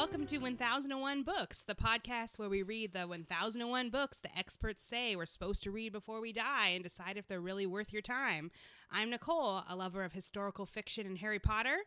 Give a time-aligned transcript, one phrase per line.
[0.00, 5.14] welcome to 1001 Books, the podcast where we read the 1001 books the experts say
[5.14, 8.50] we're supposed to read before we die and decide if they're really worth your time.
[8.90, 11.80] I'm Nicole, a lover of historical fiction and Harry Potter.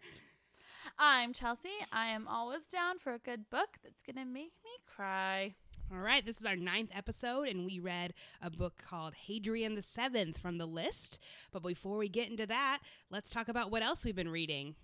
[1.00, 1.72] I'm Chelsea.
[1.92, 5.56] I am always down for a good book that's going to make me cry.
[5.92, 9.82] All right, this is our ninth episode, and we read a book called Hadrian the
[9.82, 11.18] Seventh from the list.
[11.52, 14.76] But before we get into that, let's talk about what else we've been reading.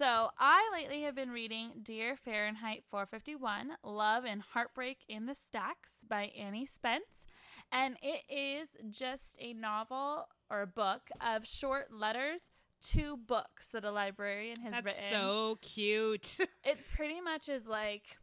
[0.00, 5.92] So, I lately have been reading Dear Fahrenheit 451 Love and Heartbreak in the Stacks
[6.08, 7.26] by Annie Spence.
[7.70, 12.50] And it is just a novel or a book of short letters
[12.92, 15.02] to books that a librarian has That's written.
[15.10, 16.38] so cute.
[16.64, 18.16] it pretty much is like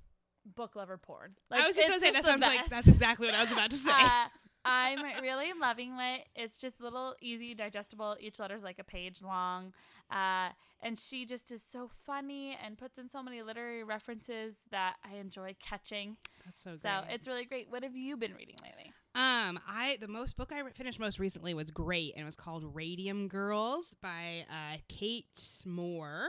[0.56, 1.36] book lover porn.
[1.52, 3.70] Like, I was just gonna say that sounds like that's exactly what I was about
[3.70, 3.92] to say.
[3.92, 4.26] Uh,
[4.68, 6.28] I'm really loving it.
[6.36, 8.18] It's just little, easy, digestible.
[8.20, 9.74] Each letter's like a page long.
[10.12, 10.50] Uh,
[10.82, 15.18] and she just is so funny and puts in so many literary references that I
[15.18, 16.18] enjoy catching.
[16.46, 17.14] that's so So, great.
[17.16, 17.68] it's really great.
[17.70, 18.92] What have you been reading lately?
[19.16, 22.36] Um, I the most book I re- finished most recently was great, and it was
[22.36, 25.26] called Radium Girls by uh, Kate
[25.66, 26.28] Moore.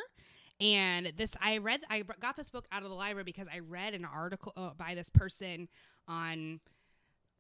[0.61, 3.95] And this, I read, I got this book out of the library because I read
[3.95, 5.69] an article uh, by this person
[6.09, 6.59] on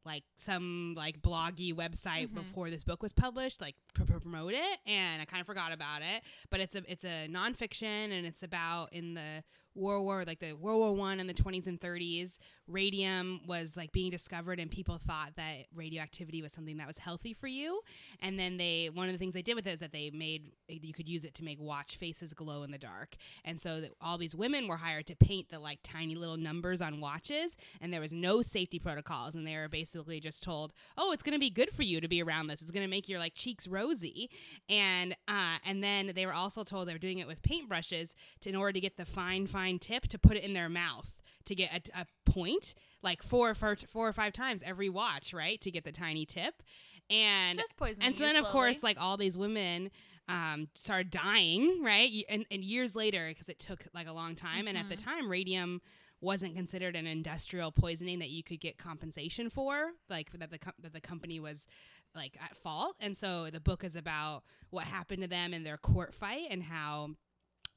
[0.09, 2.35] like some like bloggy website Mhm.
[2.35, 5.71] before this book was published, like pr- pr- promote it, and I kind of forgot
[5.71, 6.23] about it.
[6.51, 9.45] But it's a it's a nonfiction, and it's about in the
[9.79, 13.93] World War, like the World War One and the 20s and 30s, radium was like
[13.93, 17.81] being discovered, and people thought that radioactivity was something that was healthy for you.
[18.21, 20.51] And then they, one of the things they did with it is that they made
[20.69, 23.17] you could use it to make watch faces glow in the dark.
[23.45, 27.01] And so all these women were hired to paint the like tiny little numbers on
[27.01, 31.23] watches, and there was no safety protocols, and they were basically just told, "Oh, it's
[31.23, 32.63] going to be good for you to be around this.
[32.63, 34.31] It's going to make your like cheeks rosy."
[34.69, 38.49] And uh, and then they were also told they were doing it with paintbrushes to
[38.49, 41.15] in order to get the fine fine tip to put it in their mouth
[41.47, 45.61] to get a, a point like four, four four or five times every watch, right,
[45.63, 46.63] to get the tiny tip.
[47.11, 49.91] And Just poisoning and so then of course like all these women
[50.29, 54.67] um, started dying right and, and years later because it took like a long time
[54.69, 55.05] and at the Mhm.
[55.05, 55.81] time radium
[56.21, 60.75] wasn't considered an industrial poisoning that you could get compensation for like that the, com-
[60.83, 61.67] that the company was
[62.15, 65.79] like at fault and so the book is about what happened to them in their
[65.79, 67.09] court fight and how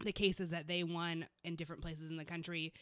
[0.04, 2.74] the cases that they won in different places in the country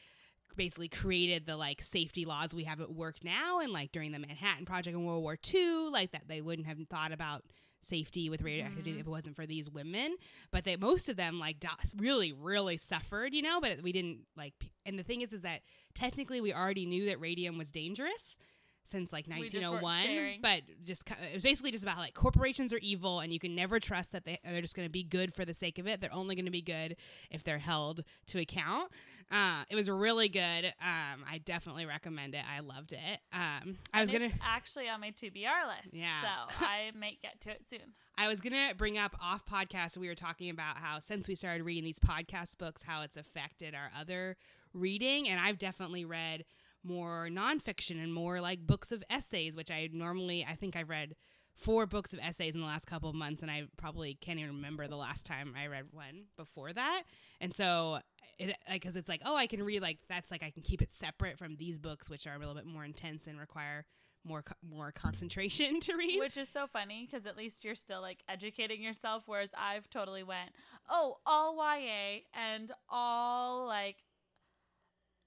[0.56, 4.20] basically created the like safety laws we have at work now and like during the
[4.20, 7.44] Manhattan Project in World War II, like that they wouldn't have thought about
[7.82, 9.00] safety with radioactivity Mhm.
[9.00, 10.18] if it wasn't for these women.
[10.52, 11.64] But they most of them like
[11.96, 13.62] really really suffered, you know.
[13.62, 14.54] But we didn't like.
[14.86, 15.62] And the thing is, is that
[15.94, 18.38] technically we already knew that radium was dangerous
[18.86, 22.80] since like We just 1901 but just it was basically just about like corporations are
[22.80, 25.46] evil and you can never trust that they, they're just going to be good for
[25.46, 26.96] the sake of it they're only going to be good
[27.30, 28.92] if they're held to account
[29.32, 34.02] uh, it was really good um, i definitely recommend it i loved it um, i
[34.02, 35.94] was gonna actually on my TBR list.
[35.94, 36.22] Yeah.
[36.22, 37.94] So, I might get to it soon.
[38.18, 39.98] I was gonna bring up off podcast.
[39.98, 43.76] We were talking about how since we started reading these podcast books, how it's affected
[43.76, 44.38] our other
[44.74, 46.46] reading, and I've definitely read
[46.84, 51.16] more nonfiction and more like books of essays, which I normally I think I've read
[51.60, 54.56] four books of essays in the last couple of months, and I probably can't even
[54.56, 57.04] remember the last time I read one before that.
[57.42, 58.00] And so,
[58.38, 60.94] it because it's like, oh, I can read like that's like I can keep it
[60.94, 63.86] separate from these books, which are a little bit more intense and require
[64.26, 66.20] more more concentration to read.
[66.20, 70.24] Which is so funny because at least you're still like educating yourself, whereas I've totally
[70.24, 70.52] went,
[70.90, 73.98] oh, all YA and all like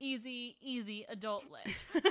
[0.02, 1.84] easy, easy adult lit.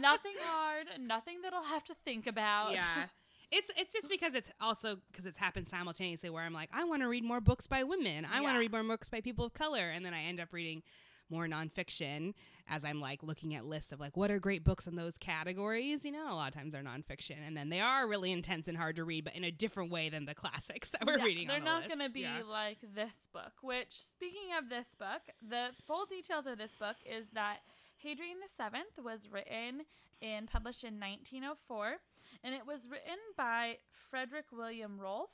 [0.00, 2.72] nothing hard, nothing that I'll have to think about.
[2.72, 3.06] Yeah.
[3.52, 7.02] It's it's just because it's also because it's happened simultaneously where I'm like I want
[7.02, 8.26] to read more books by women.
[8.30, 10.48] I want to read more books by people of color, and then I end up
[10.52, 10.82] reading
[11.30, 12.34] more nonfiction
[12.68, 16.04] as I'm like looking at lists of like what are great books in those categories.
[16.04, 18.76] You know, a lot of times they're nonfiction, and then they are really intense and
[18.76, 21.48] hard to read, but in a different way than the classics that we're Yeah, reading.
[21.48, 22.42] They're the not going to be Yeah.
[22.48, 23.52] like this book.
[23.62, 27.58] Which, speaking of this book, the full details of this book is that
[27.98, 29.82] Hadrian the Seventh was written
[30.22, 31.96] and published in 1904,
[32.44, 33.78] and it was written by
[34.10, 35.30] Frederick William Rolfe,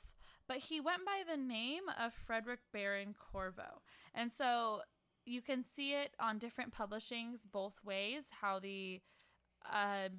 [0.47, 3.81] but he went by the name of Frederick Baron Corvo,
[4.13, 4.81] and so
[5.25, 8.23] you can see it on different publishings both ways.
[8.41, 9.01] How the
[9.71, 10.09] uh,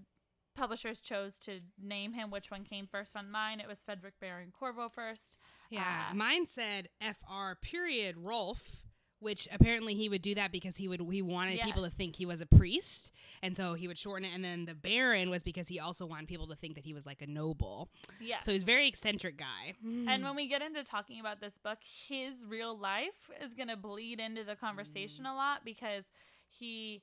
[0.56, 3.60] publishers chose to name him, which one came first on mine.
[3.60, 5.36] It was Frederick Baron Corvo first.
[5.70, 8.83] Yeah, Uh, mine said Fr period Rolfe,
[9.24, 12.26] which apparently he would do that because he would he wanted people to think he
[12.26, 13.10] was a priest,
[13.42, 14.34] and so he would shorten it.
[14.34, 17.06] And then the Baron was because he also wanted people to think that he was
[17.06, 17.88] like a noble.
[18.20, 19.74] yeah So he's a very eccentric guy.
[19.82, 23.76] And when we get into talking about this book, his real life is going to
[23.76, 25.32] bleed into the conversation mm.
[25.32, 26.04] a lot because
[26.48, 27.02] he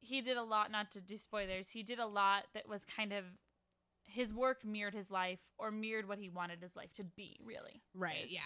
[0.00, 1.70] he did a lot not to do spoilers.
[1.70, 3.24] He did a lot that was kind of
[4.06, 7.82] his work mirrored his life or mirrored what he wanted his life to be, really.
[7.94, 8.24] Right.
[8.24, 8.32] is.
[8.32, 8.40] Yeah.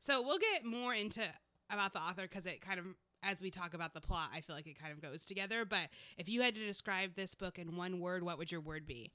[0.00, 1.22] So we'll get more into
[1.70, 2.86] about the author because it kind of,
[3.22, 5.64] as we talk about the plot, I feel like it kind of goes together.
[5.64, 8.86] But if you had to describe this book in one word, what would your word
[8.86, 9.12] be?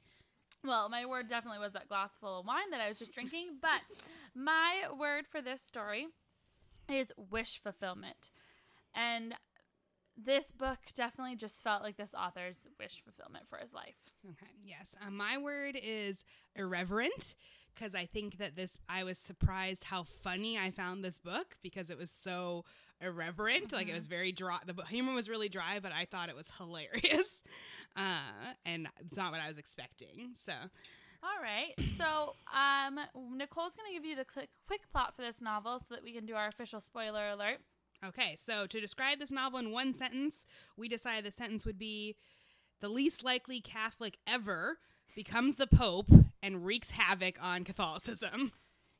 [0.63, 3.57] Well, my word definitely was that glass full of wine that I was just drinking,
[3.61, 3.81] but
[4.33, 6.07] my word for this story
[6.89, 8.29] is wish fulfillment.
[8.95, 9.35] And
[10.15, 13.95] this book definitely just felt like this author's wish fulfillment for his life.
[14.29, 14.51] Okay.
[14.63, 14.95] Yes.
[15.05, 16.23] Um, my word is
[16.55, 17.35] irreverent
[17.73, 21.89] because I think that this, I was surprised how funny I found this book because
[21.89, 22.65] it was so
[23.01, 23.71] irreverent.
[23.73, 24.59] Like it was very dry.
[24.65, 27.43] The humor was really dry, but I thought it was hilarious.
[27.95, 30.31] Uh, and it's not what I was expecting.
[30.35, 31.75] So, All right.
[31.95, 32.99] So, um,
[33.37, 36.11] Nicole's going to give you the quick, quick plot for this novel so that we
[36.11, 37.59] can do our official spoiler alert.
[38.03, 42.15] Okay, so to describe this novel in one sentence, we decided the sentence would be
[42.81, 44.79] the least likely Catholic ever
[45.15, 46.11] becomes the Pope
[46.41, 48.51] and wreaks havoc on Catholicism.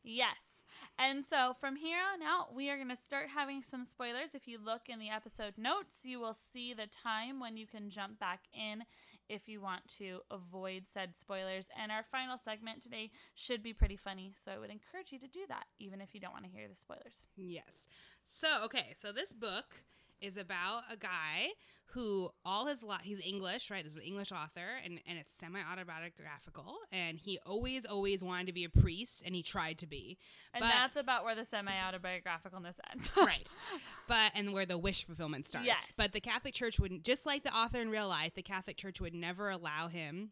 [0.03, 0.63] Yes.
[0.99, 4.35] And so from here on out, we are going to start having some spoilers.
[4.35, 7.89] If you look in the episode notes, you will see the time when you can
[7.89, 8.83] jump back in
[9.29, 11.69] if you want to avoid said spoilers.
[11.81, 14.33] And our final segment today should be pretty funny.
[14.35, 16.67] So I would encourage you to do that, even if you don't want to hear
[16.67, 17.27] the spoilers.
[17.35, 17.87] Yes.
[18.23, 19.83] So, okay, so this book
[20.23, 21.49] is about a guy
[21.87, 23.83] who all his life he's English, right?
[23.83, 28.47] This is an English author and, and it's semi autobiographical and he always, always wanted
[28.47, 30.17] to be a priest and he tried to be.
[30.53, 33.11] And But- that's about where the semi autobiographical-ness ends.
[33.17, 33.47] right.
[34.07, 35.67] But and where the wish fulfillment starts.
[35.67, 35.91] Yes.
[35.95, 38.99] But the Catholic Church wouldn't just like the author in real life, the Catholic Church
[38.99, 40.31] would never allow him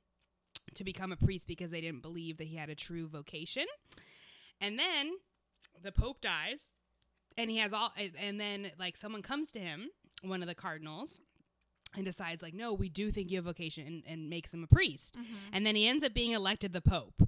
[0.73, 3.65] to become a priest because they didn't believe that he had a true vocation.
[4.59, 5.11] And then
[5.81, 6.71] the Pope dies,
[7.37, 9.89] and he has all, and- then like someone comes to him,
[10.23, 11.21] one of the cardinals,
[11.95, 14.67] and decides like, no, we do think you have vocation, and, and makes him a
[14.67, 15.17] priest.
[15.51, 17.21] And then he ends up being elected the Pope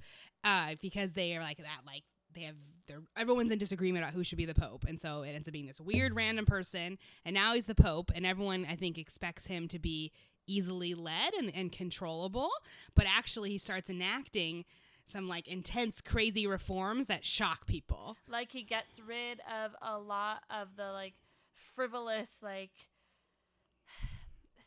[0.43, 2.03] uh, because they are like that, like
[2.33, 2.55] they have
[2.87, 4.83] they're everyone's in disagreement about who should be the pope.
[4.87, 8.11] And so it ends up being this weird random person and now he's the pope
[8.13, 10.11] and everyone i think expects him to be
[10.47, 12.49] easily led and, and controllable.
[12.95, 14.65] But actually he starts enacting
[15.05, 20.43] some like intense crazy reforms that shock people like he gets rid of a lot
[20.49, 21.13] of the like
[21.53, 22.71] frivolous like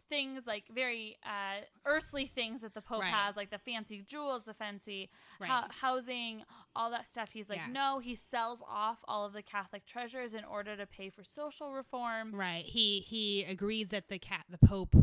[0.09, 3.13] things like very uh, earthly things that the pope Right.
[3.13, 5.11] has like the fancy jewels the fancy
[5.41, 5.51] Right.
[5.51, 6.45] hou- housing
[6.77, 7.73] all that stuff he's like Yeah.
[7.73, 11.73] no he sells off all of the catholic treasures in order to pay for social
[11.73, 14.95] reform right he he agrees that the cat the pope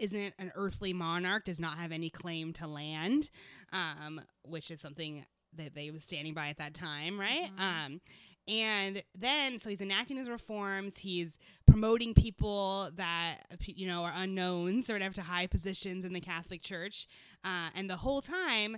[0.00, 3.30] isn't an earthly monarch does not have any claim to land
[3.72, 5.24] um which is something
[5.56, 7.50] that they was standing by at that time right?
[7.58, 8.00] Um
[8.48, 13.36] and then so he's enacting his reforms he's promoting people that
[13.66, 17.06] you know are unknowns or whatever to high positions in the catholic church
[17.44, 18.76] uh, and the whole time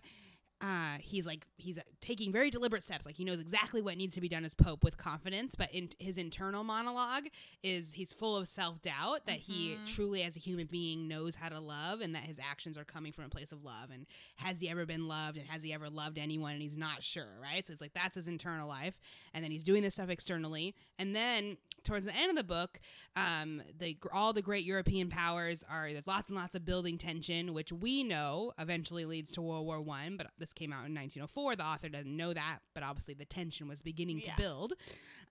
[0.63, 3.05] uh, he's like he's taking very deliberate steps.
[3.05, 5.89] Like he knows exactly what needs to be done as pope with confidence but in
[5.99, 7.25] his internal monologue
[7.63, 11.59] is he's full of self-doubt that he truly as a human being knows how to
[11.59, 13.91] love and that his actions are coming from a place of love.
[13.93, 17.03] And has he ever been loved and has he ever loved anyone and he's not
[17.03, 17.67] sure right?
[17.67, 19.01] So it's like that's his internal life.
[19.35, 20.75] And then he's doing this stuff externally.
[20.99, 22.81] And then towards the end of the book
[23.17, 27.53] um, the all the great european powers are there's lots and lots of building tension
[27.53, 31.57] which we know eventually leads to world war one but this came out in 1904
[31.57, 34.35] the author doesn't know that but obviously the tension was beginning Yeah.
[34.35, 34.73] to build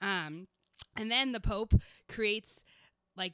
[0.01, 0.47] um,
[0.97, 1.73] and then the pope
[2.07, 2.63] creates
[3.15, 3.33] like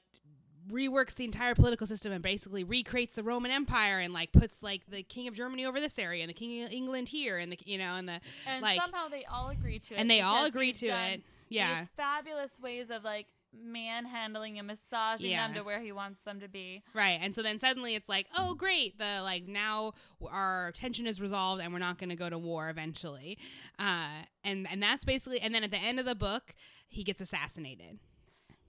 [0.70, 4.86] reworks the entire political system and basically recreates the Roman Empire and like puts like
[4.89, 7.58] the king of Germany over this area and the king of England here and the
[7.65, 10.46] you know and the and like somehow they all agree to it and they all
[10.46, 11.24] agree to it.
[11.48, 11.79] Yeah.
[11.79, 15.48] these fabulous ways of like manhandling and massaging Yeah.
[15.48, 17.20] them to where he wants them to be Right.
[17.22, 19.94] And so then suddenly it's like, oh great, the like now
[20.30, 23.38] our tension is resolved and we're not going to go to war eventually.
[23.80, 26.54] Uh and and that's basically and then at the end of the book
[26.88, 28.00] he gets assassinated.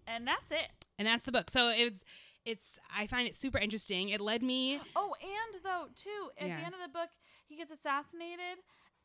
[0.07, 1.51] and that's it And that's the book.
[1.51, 2.03] So it's
[2.45, 4.09] it's I find it super interesting.
[4.09, 6.61] It led me Oh, and though too, at Yeah.
[6.61, 7.11] the end of the book,
[7.47, 8.59] he gets assassinated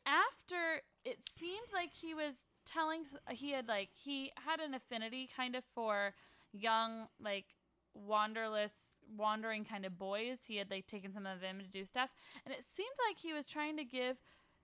[0.05, 5.55] after it seemed like he was telling he had like he had an affinity kind
[5.55, 6.13] of for
[6.51, 7.45] young like
[7.93, 8.73] wanderless
[9.17, 10.39] wandering kind of boys.
[10.47, 12.09] He had like taken some of them to do stuff,
[12.45, 14.17] and it seemed like he was trying to give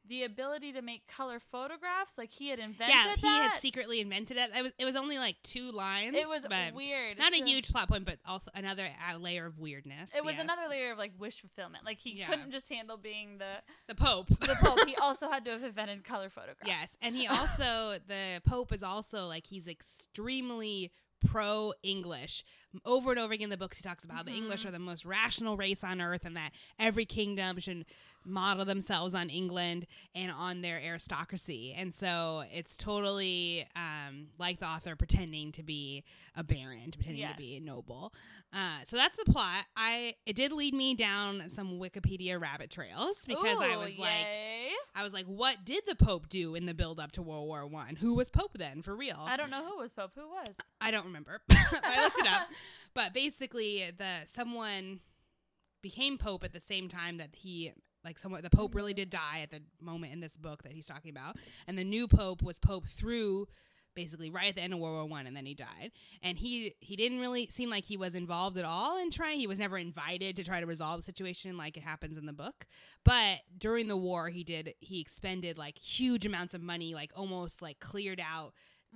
[0.09, 2.17] the ability to make color photographs.
[2.17, 3.07] Like he had invented it.
[3.07, 3.51] yeah, he that.
[3.51, 4.49] had secretly invented it.
[4.55, 6.15] It was it was only like two lines.
[6.15, 7.17] it was but weird.
[7.17, 10.13] Not a huge plot point, but also another uh, layer of weirdness.
[10.15, 10.43] It was yes.
[10.43, 11.85] another layer of like wish fulfillment.
[11.85, 12.27] Like he Yeah.
[12.27, 14.27] couldn't just handle being the The Pope.
[14.39, 14.79] the pope.
[14.87, 16.65] he also had to have invented color photographs.
[16.67, 20.91] Yes, and he also the Pope is also like he's extremely
[21.25, 22.43] pro English.
[22.85, 24.69] Over and over again in the books he talks about how the English Mhm.
[24.69, 27.85] are the most rational race on earth and that every kingdom should
[28.29, 31.73] model themselves on England and on their aristocracy.
[31.75, 36.03] And so it's totally um, like the author pretending to be
[36.35, 38.13] a baron, pretending to be a noble.
[38.53, 39.65] Uh, so that's the plot.
[39.75, 44.27] I it did lead me down some Wikipedia rabbit trails because I Ooh, was like.
[44.95, 47.65] I was like, what did the Pope do in the build up to World War
[47.67, 47.95] One?
[47.95, 49.19] Who was Pope then, for real?
[49.19, 50.11] I don't know who was pope.
[50.15, 50.55] Who was?
[50.81, 51.41] I don't remember.
[51.49, 52.49] I looked it up,
[52.93, 54.99] but basically, the someone
[55.81, 57.71] became Pope at the same time that he,
[58.03, 60.87] like, someone the Pope really did die at the moment in this book that he's
[60.87, 61.37] talking about,
[61.67, 63.47] and the new Pope was Pope through.
[63.95, 65.91] Basically, right at the end of World War One, and then he died.
[66.21, 69.39] And he he didn't really seem like he was involved at all in trying.
[69.39, 72.31] He was never invited to try to resolve the situation like it happens in the
[72.31, 72.65] book.
[73.03, 77.61] But during the war, he did he expended like huge amounts of money, like almost
[77.61, 78.53] like cleared out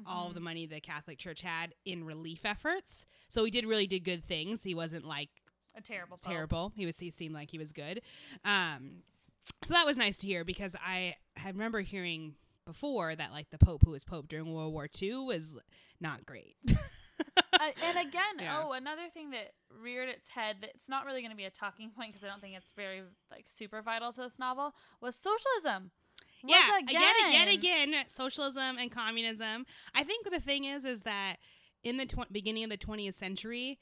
[0.07, 0.27] all Mm-hmm.
[0.29, 3.05] of the money the Catholic Church had in relief efforts.
[3.29, 4.63] So he did really did good things.
[4.63, 5.29] He wasn't like
[5.75, 6.71] A terrible terrible.
[6.75, 8.01] He was he seemed like he was good.
[8.45, 9.03] Um,
[9.65, 13.57] so that was nice to hear because I had remember hearing before that like the
[13.57, 15.55] Pope who was Pope during World War II was
[15.99, 16.55] not great.
[17.53, 18.63] Uh, and again, Yeah.
[18.65, 21.91] oh, another thing that reared its head that's not really going to be a talking
[21.91, 25.91] point because I don't think it's very like super vital to this novel was socialism.
[26.43, 27.01] Was yeah, again.
[27.29, 29.65] again, again, again, socialism and communism.
[29.93, 31.35] I think the thing is, is that
[31.83, 33.79] in the tw- beginning of the 20th century,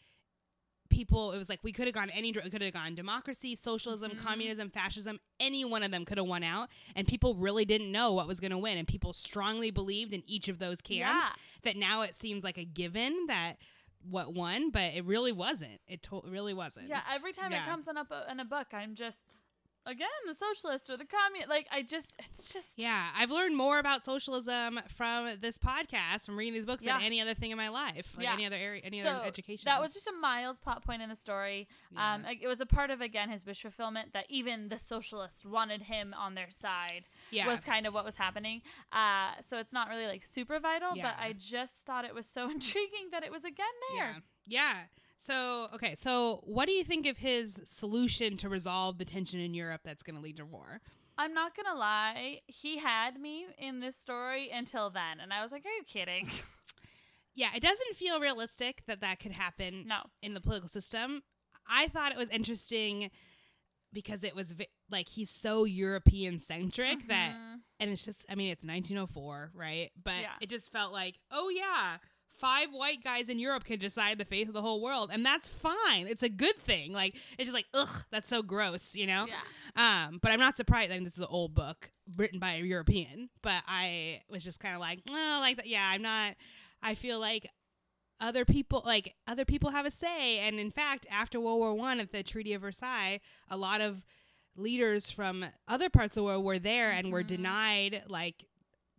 [0.91, 4.11] people, it was like we could have gone any, we could have gone democracy, socialism,
[4.11, 4.19] Mhm.
[4.23, 5.19] communism, fascism.
[5.39, 8.39] Any one of them could have won out, and people really didn't know what was
[8.39, 10.99] going to win, and people strongly believed in each of those camps.
[11.25, 11.29] Yeah.
[11.63, 13.55] That now it seems like a given that
[14.03, 15.79] what won, but it really wasn't.
[15.87, 16.87] It to- really wasn't.
[16.87, 17.63] Yeah, every time Yeah.
[17.63, 19.19] it comes in a, in a book, I'm just
[19.85, 21.49] again the socialist or the communist.
[21.49, 26.37] Like I just, it's just Yeah, I've learned more about socialism from this podcast, from
[26.37, 28.33] reading these books, than any other thing in my life, like Yeah.
[28.33, 29.63] any other area, any So, other education.
[29.65, 31.67] That was just a mild plot point in the story.
[31.93, 32.13] Yeah.
[32.13, 35.83] Um, it was a part of again his wish fulfillment that even the socialists wanted
[35.83, 37.05] him on their side.
[37.31, 38.61] yeah, Was kind of what was happening.
[38.91, 41.13] Uh, so it's not really like super vital, Yeah.
[41.17, 44.05] but I just thought it was so intriguing that it was again there.
[44.05, 44.13] yeah,
[44.47, 44.73] yeah.
[45.21, 49.53] So okay, so what do you think of his solution to resolve the tension in
[49.53, 50.81] Europe that's going to lead to war?
[51.15, 55.51] I'm not gonna lie, he had me in this story until then, and I was
[55.51, 56.27] like, "Are you kidding?"
[57.35, 60.01] Yeah, it doesn't feel realistic that that could happen no.
[60.21, 61.21] in the political system.
[61.65, 63.09] I thought it was interesting
[63.93, 67.61] because it was vi- like he's so European centric that Mhm.
[67.79, 70.33] and it's just i mean it's 1904 right but Yeah.
[70.41, 71.97] it just felt like oh yeah
[72.41, 75.47] five white guys in europe can decide the fate of the whole world and that's
[75.47, 76.07] fine.
[76.07, 76.91] It's a good thing.
[76.91, 79.27] Like it's just like ugh that's so gross you know?
[79.27, 80.05] Yeah.
[80.07, 80.91] um but i'm not surprised.
[80.91, 84.59] I mean this is an old book written by a european but i was just
[84.59, 86.33] kind of like well like that yeah i'm not
[86.81, 87.47] i feel like
[88.19, 90.39] other people like other people have a say.
[90.39, 93.19] And in fact after world war one at the treaty of versailles
[93.49, 94.03] a lot of
[94.57, 97.27] leaders from other parts of the world were there and were Mhm.
[97.27, 98.45] denied like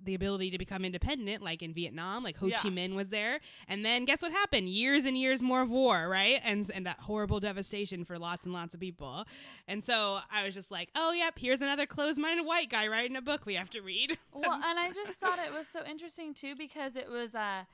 [0.05, 2.59] the ability to become independent like in vietnam like ho Yeah.
[2.59, 3.41] chi minh was there.
[3.69, 4.69] And then guess what happened?
[4.69, 6.41] Years and years more of war right?
[6.45, 9.25] And and that horrible devastation for lots and lots of people.
[9.69, 13.23] And so i was just like oh yep here's another closed-minded white guy writing a
[13.23, 14.19] book we have to read.
[14.35, 17.65] Well, and I just thought it was so interesting too because it was uh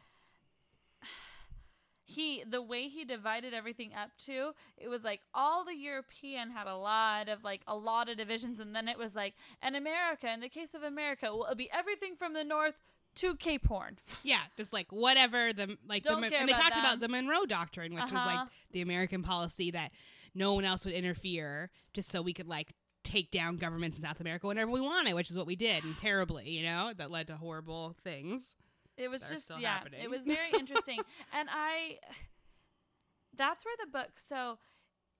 [2.10, 6.66] he the way he divided everything up to it was like all the european had
[6.66, 10.32] a lot of like a lot of divisions and then it was like and america
[10.32, 12.74] in the case of america will be everything from the north
[13.14, 16.52] to cape horn Yeah, just like whatever the like the, Don't Mon- care and they
[16.54, 18.46] about talked about the Monroe Doctrine, which was like Uh-huh.
[18.72, 19.90] the American policy that
[20.34, 22.72] no one else would interfere, just so we could like
[23.04, 25.96] take down governments in South America whenever we wanted, which is what we did, and
[25.98, 28.54] terribly, you know, that led to horrible things.
[28.98, 30.00] It was just yeah, happening.
[30.02, 30.98] it was very interesting,
[31.32, 31.98] and I.
[33.36, 34.12] That's where the book.
[34.16, 34.58] So,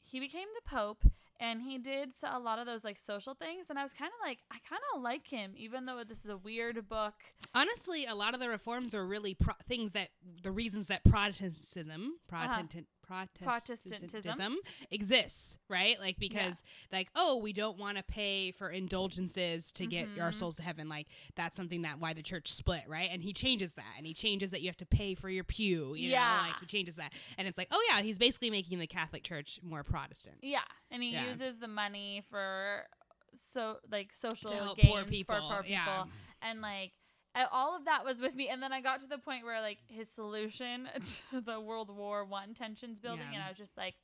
[0.02, 1.04] he became the pope,
[1.40, 4.26] and he did a lot of those like social things, and I was kind of
[4.26, 7.14] like, I kind of like him, even though this is a weird book.
[7.54, 10.08] Honestly, a lot of the reforms are really pro- things that
[10.42, 12.46] the reasons that Protestantism, uh-huh.
[12.46, 14.56] Protestant, Protestantism, Protestantism.
[14.90, 15.98] exists, right?
[15.98, 16.62] Like because
[16.92, 20.34] like oh, we don't want to pay for indulgences to get our Mhm.
[20.34, 20.88] souls to heaven.
[20.88, 23.08] Like that's something that why the church split, right?
[23.10, 25.94] And he changes that, and he changes that you have to pay for your pew.
[25.94, 26.36] You Yeah.
[26.36, 29.22] know, like he changes that, and it's like oh yeah, he's basically making the Catholic
[29.24, 30.38] Church more Protestant.
[30.42, 30.60] Yeah,
[30.90, 31.28] and he Yeah.
[31.28, 32.86] uses the money for
[33.34, 36.04] so like social gains poor people, for poor people, yeah.
[36.42, 36.92] and like
[37.52, 38.48] all of that was with me.
[38.48, 40.88] And then I got to the point where like his solution
[41.30, 43.38] to the World War One tensions building, Yeah.
[43.38, 43.94] and I was just like.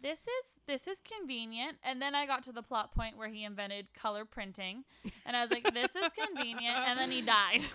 [0.00, 3.42] This is this is convenient, and then I got to the plot point where he
[3.42, 4.84] invented color printing,
[5.26, 7.62] and I was like, "This is convenient," and then he died.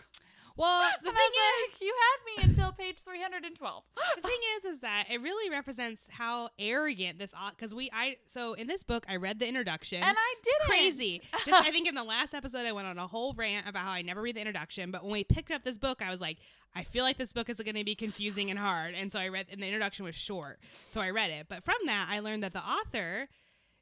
[0.56, 1.30] Well, the And thing
[1.66, 1.94] is, like, you
[2.38, 3.84] had me until page three hundred and twelve.
[4.16, 8.54] the thing is, is that it really represents how arrogant this because we I so
[8.54, 11.22] in this book I read the introduction and I did crazy.
[11.46, 13.92] Just I think in the last episode I went on a whole rant about how
[13.92, 16.38] I never read the introduction, but when we picked up this book, I was like,
[16.76, 19.30] I feel like this book is going to be confusing and hard, and so I
[19.30, 19.48] read.
[19.52, 21.48] And the introduction was short, so I read it.
[21.50, 23.28] But from that, I learned that the author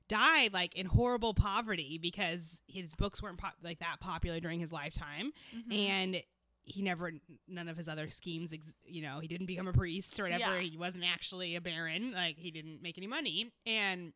[0.07, 4.71] died like in horrible poverty because his books weren't pop- like that popular during his
[4.71, 5.71] lifetime, Mm-hmm.
[5.71, 6.23] and
[6.71, 7.11] he never
[7.47, 10.55] none of his other schemes ex- you know he didn't become a priest or whatever.
[10.55, 10.61] Yeah.
[10.61, 12.11] he wasn't actually a baron.
[12.11, 13.51] Like he didn't make any money.
[13.65, 14.13] And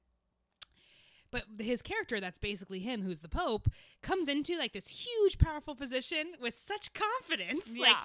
[1.32, 3.68] but his character that's basically him who's the pope
[4.02, 7.96] comes into like this huge powerful position with such confidence like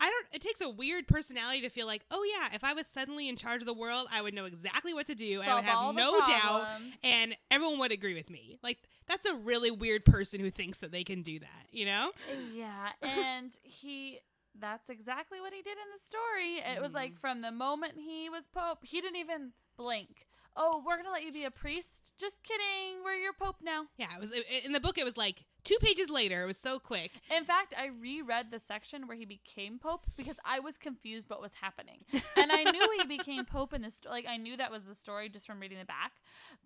[0.00, 2.86] i don't it takes a weird personality to feel like oh yeah if i was
[2.86, 5.64] suddenly in charge of the world i would know exactly what to do i would
[5.64, 6.66] have no doubt
[7.02, 8.78] and everyone would agree with me like
[9.08, 12.10] that's a really weird person who thinks that they can do that you know
[12.54, 14.18] Yeah, and he
[14.58, 16.58] that's exactly what he did in the story.
[16.74, 16.96] It was Mm-hmm.
[16.96, 20.26] like from the moment he was pope, he didn't even blink.
[20.56, 22.12] Oh, we're going to let you be a priest.
[22.18, 23.04] Just kidding.
[23.04, 23.86] We're your pope now.
[23.98, 24.32] Yeah, it was
[24.64, 24.96] in the book.
[24.96, 26.42] It was like two pages later.
[26.42, 27.10] It was so quick.
[27.30, 31.42] In fact, I reread the section where he became pope because I was confused what
[31.42, 32.04] was happening.
[32.36, 35.28] And I knew he became pope in this like I knew that was the story
[35.28, 36.12] just from reading the back.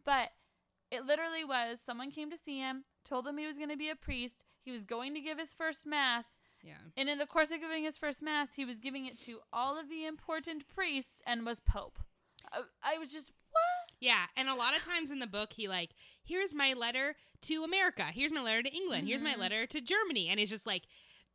[0.05, 0.31] But
[0.91, 3.91] it literally was someone came to see him, told him he was going to be
[3.91, 7.51] a priest, he was going to give his first mass, Yeah, And in the course
[7.51, 11.23] of giving his first mass, he was giving it to all of the important priests
[11.27, 11.99] and was pope.
[12.53, 13.33] I, I was just?
[14.01, 14.25] Yeah.
[14.37, 15.91] And a lot of times in the book, he like,
[16.23, 18.05] here's my letter to America.
[18.13, 19.07] Here's my letter to England.
[19.09, 19.39] Here's my Mhm.
[19.39, 20.29] letter to Germany.
[20.29, 20.85] And he's just like,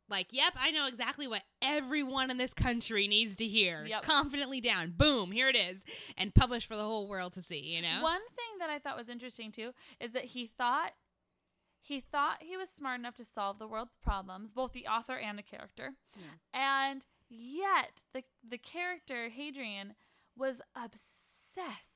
[0.08, 3.84] like, yep, I know exactly what everyone in this country needs to hear.
[3.86, 4.02] Yep.
[4.02, 4.92] Confidently down.
[4.92, 5.84] Boom, here it is,
[6.16, 7.58] and published for the whole world to see.
[7.58, 8.02] You know.
[8.02, 10.92] One thing that I thought was interesting too is that he thought
[11.80, 15.38] he thought he was smart enough to solve the world's problems, both the author and
[15.38, 15.94] the character.
[16.52, 19.94] And yet the the character Hadrian
[20.36, 21.95] was obsessed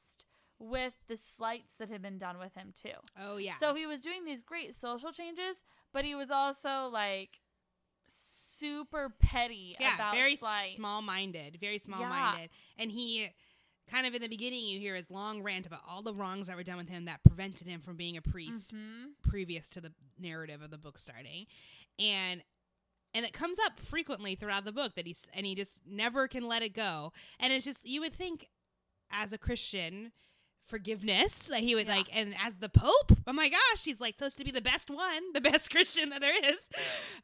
[0.61, 2.93] with the slights that had been done with him too.
[3.21, 3.55] Oh yeah.
[3.59, 5.57] So he was doing these great social changes,
[5.93, 7.41] but he was also like
[8.07, 10.77] super petty yeah, about very slights.
[10.77, 13.31] small-minded, very small-minded, and he.
[13.91, 16.55] Kind of in the beginning, you hear his long rant about all the wrongs that
[16.55, 19.15] were done with him that prevented him from being a priest Mhm.
[19.21, 21.47] previous to the narrative of the book starting
[21.99, 22.45] and
[23.13, 26.47] and it comes up frequently throughout the book that he's and he just never can
[26.47, 28.49] let it go and it's just you would think
[29.11, 30.13] as a christian
[30.67, 31.97] forgiveness that he would Yeah.
[31.97, 34.89] like and as the pope oh my gosh he's like supposed to be the best
[34.89, 36.69] one the best christian that there is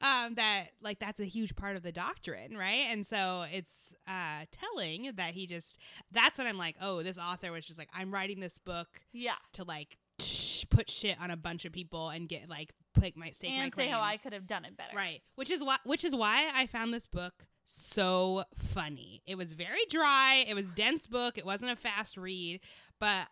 [0.00, 4.44] um that like that's a huge part of the doctrine right and so it's uh
[4.50, 5.78] telling that he just
[6.10, 9.34] that's when i'm like oh this author was just like i'm writing this book Yeah.
[9.52, 13.30] to like sh- put shit on a bunch of people and get like put my
[13.30, 13.90] stake my And say claim.
[13.92, 14.96] how I could have done it better.
[14.96, 19.52] right which is why which is why I found this book so funny it was
[19.52, 22.60] very dry it was dense book it wasn't a fast read
[23.00, 23.28] but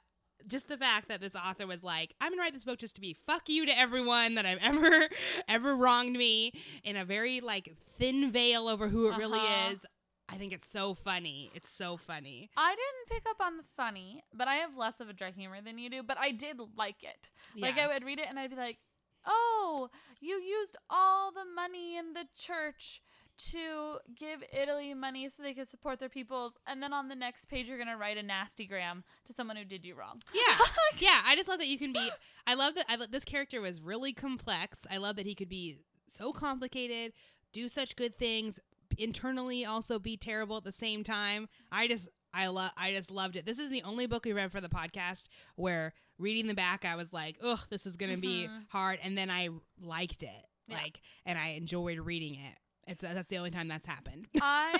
[0.46, 3.00] just the fact that this author was like I'm gonna write this book just to
[3.00, 5.08] be fuck you to everyone that I've ever
[5.48, 9.70] ever wronged me in a very like thin veil over who it really Uh-huh.
[9.72, 9.86] is
[10.28, 14.22] I think it's so funny it's so funny I didn't pick up on the funny,
[14.34, 17.02] but I have less of a dry humor than you do, but I did like
[17.02, 17.30] it.
[17.56, 18.78] Like I would read it and I'd be like,
[19.26, 23.00] "Oh, you used all the money in the church
[23.36, 27.46] to give Italy money so they could support their peoples, and then on the next
[27.46, 30.58] page you're gonna write a nasty gram to someone who did you wrong." Yeah,
[30.98, 31.22] yeah.
[31.24, 32.10] I just love that you can be.
[32.46, 32.86] I love that.
[32.88, 34.86] I, this character was really complex.
[34.90, 37.12] I love that he could be so complicated,
[37.52, 38.60] do such good things,
[38.98, 41.48] internally also be terrible at the same time.
[41.72, 43.46] I just, I love, I just loved it.
[43.46, 45.24] This is the only book we read for the podcast
[45.56, 48.66] where reading the back, I was like, ugh, this is gonna be Mhm.
[48.68, 49.48] hard, and then I
[49.80, 50.76] liked it, Yeah.
[50.76, 52.56] like, and I enjoyed reading it.
[52.86, 54.28] It's uh, that's the only time that's happened.
[54.40, 54.78] I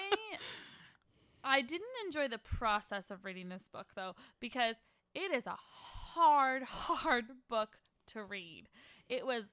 [1.42, 4.76] I didn't enjoy the process of reading this book though because
[5.14, 8.68] it is a hard hard book to read.
[9.08, 9.44] It was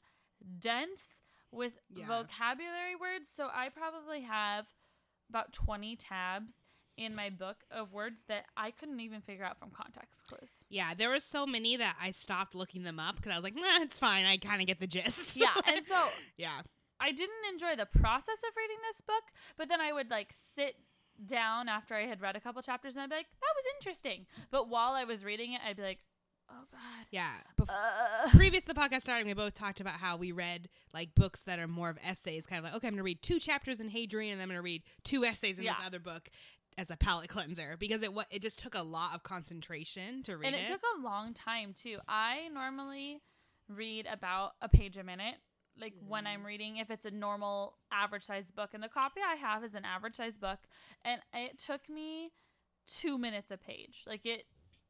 [0.59, 2.07] dense with Yeah.
[2.07, 4.65] vocabulary words, so I probably have
[5.29, 6.55] about 20 tabs
[6.97, 10.51] in my book of words that I couldn't even figure out from context clues.
[10.69, 13.55] yeah, there were so many that I stopped looking them up because I was like,
[13.55, 14.25] nah, it's fine.
[14.25, 15.37] I kind of get the gist.
[15.37, 16.03] Yeah, and so
[16.37, 16.61] yeah.
[17.01, 19.23] I didn't enjoy the process of reading this book,
[19.57, 20.75] but then I would like sit
[21.25, 24.25] down after I had read a couple chapters and I'd be like, that was interesting.
[24.51, 25.99] But while I was reading it, I'd be like,
[26.49, 27.05] Oh God.
[27.11, 27.31] Yeah.
[27.57, 31.15] Bef- Uh, previous to the podcast starting, we both talked about how we read like
[31.15, 33.39] books that are more of essays, kind of like, okay, I'm going to read two
[33.39, 36.29] chapters in Hadrian, and I'm going to read two essays in this other book
[36.77, 40.47] as a palate cleanser because it it just took a lot of concentration to read
[40.47, 40.61] and it.
[40.63, 41.99] it took a long time too.
[42.07, 43.21] I normally
[43.69, 45.35] read about a page a minute.
[45.79, 46.27] Like when Mm.
[46.27, 49.73] I'm reading, if it's a normal average size book, and the copy I have is
[49.75, 50.59] an average size book,
[51.03, 52.31] and it took me
[52.87, 54.03] two minutes a page.
[54.07, 54.45] Like it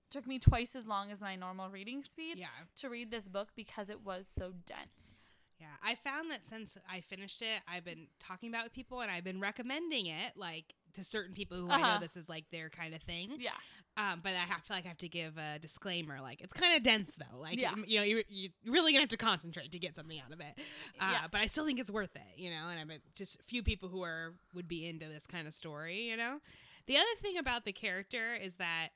[0.10, 2.48] took me twice as long as my normal reading speed yeah.
[2.78, 5.15] to read this book because it was so dense.
[5.60, 9.02] Yeah, I found that since I finished it, I've been talking about it with people
[9.02, 11.94] and I've been recommending it like to certain people who I Uh-huh.
[11.94, 13.38] know this is like their kind of thing.
[13.39, 13.52] Yeah.
[13.97, 16.21] Um, but I have, feel like I have to give a disclaimer.
[16.21, 17.38] Like it's kind of dense though.
[17.39, 17.73] Like Yeah.
[17.86, 20.54] you know, you're, you're really gonna have to concentrate to get something out of it.
[20.99, 21.27] Uh, Yeah.
[21.30, 22.38] But I still think it's worth it.
[22.38, 25.27] You know, and I've been just a few people who are would be into this
[25.27, 26.04] kind of story.
[26.10, 26.39] You know,
[26.88, 28.89] the other thing about the character is that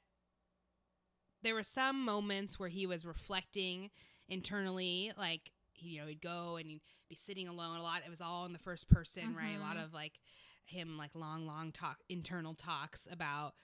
[1.43, 3.91] there were some moments where he was reflecting
[4.29, 8.01] internally, like you know, he'd go and he'd be sitting alone a lot.
[8.05, 9.57] It was all in the first person, right?
[9.57, 9.83] A lot Mhm.
[9.83, 10.19] of like
[10.63, 13.55] him, like long, long talk, internal talks about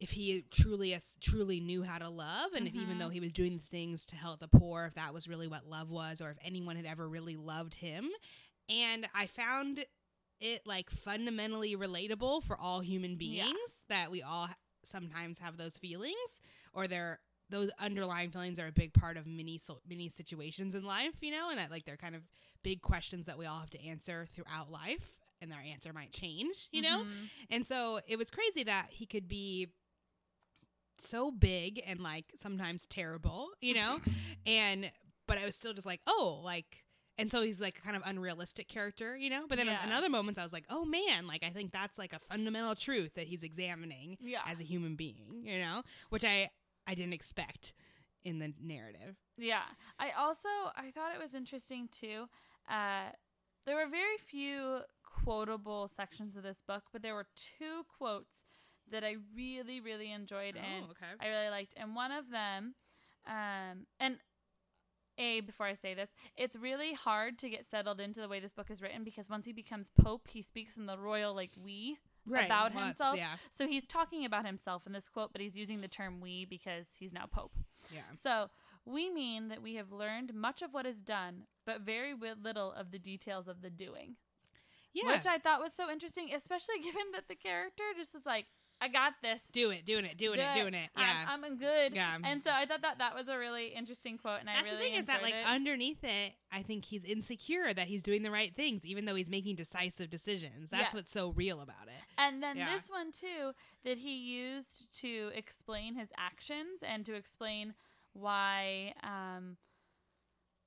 [0.00, 3.32] if he truly as truly knew how to love and if even though he was
[3.32, 6.36] doing things to help the poor if that was really what love was or if
[6.44, 8.08] anyone had ever really loved him
[8.68, 9.84] and i found
[10.40, 13.42] it like fundamentally relatable for all human beings
[13.88, 13.96] Yeah.
[14.02, 14.48] that we all
[14.84, 16.40] sometimes have those feelings
[16.74, 20.84] or they're those underlying feelings are a big part of many so, many situations in
[20.84, 22.22] life you know and that like they're kind of
[22.62, 26.68] big questions that we all have to answer throughout life and their answer might change
[26.70, 27.28] you know Mhm.
[27.50, 29.68] and so it was crazy that he could be
[31.00, 33.98] so big and like sometimes terrible, you know?
[34.46, 34.90] and
[35.26, 36.84] but I was still just like, "Oh, like
[37.18, 39.46] and so he's like a kind of unrealistic character, you know?
[39.48, 39.84] But then Yeah.
[39.86, 42.74] in other moments I was like, "Oh man, like I think that's like a fundamental
[42.74, 44.42] truth that he's examining Yeah.
[44.46, 45.82] as a human being, you know?
[46.10, 46.50] Which I
[46.86, 47.74] I didn't expect
[48.24, 49.16] in the narrative.
[49.38, 49.64] Yeah.
[49.98, 52.28] I also I thought it was interesting too.
[52.68, 53.10] Uh,
[53.66, 58.45] there were very few quotable sections of this book, but there were two quotes
[58.90, 61.12] that I really really enjoyed and oh, okay.
[61.20, 61.74] I really liked.
[61.76, 62.74] And one of them,
[63.26, 64.18] um, and
[65.18, 68.52] a before I say this, it's really hard to get settled into the way this
[68.52, 71.98] book is written because once he becomes pope, he speaks in the royal like we.
[72.28, 73.16] about well, it's- himself.
[73.16, 73.36] Yeah.
[73.50, 76.86] So he's talking about himself in this quote, but he's using the term we because
[76.98, 77.52] he's now pope.
[77.92, 78.02] Yeah.
[78.20, 78.50] So
[78.84, 82.90] we mean that we have learned much of what is done, but very little of
[82.90, 84.16] the details of the doing.
[84.92, 85.12] Yeah.
[85.12, 88.46] Which I thought was so interesting, especially given that the character just is like,
[88.80, 89.42] I got this.
[89.52, 90.90] Do it, doing it, doing Do it, doing it.
[90.94, 91.26] I'm- Yeah.
[91.28, 91.94] I'm, good.
[91.94, 92.18] Yeah.
[92.22, 94.76] And so I thought that that was a really interesting quote, and I That's really
[94.76, 95.46] the thing is that like it.
[95.46, 99.30] underneath it, I think he's insecure that he's doing the right things, even though he's
[99.30, 100.68] making decisive decisions.
[100.70, 100.94] That's Yes.
[100.94, 102.02] what's so real about it.
[102.18, 102.74] And then Yeah.
[102.76, 107.74] this one too that he used to explain his actions and to explain
[108.12, 109.56] why um,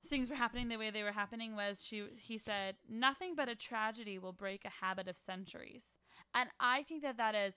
[0.06, 3.54] things were happening the way they were happening was she he said nothing but a
[3.54, 5.96] tragedy will break a habit of centuries.
[6.34, 7.54] And I think that that is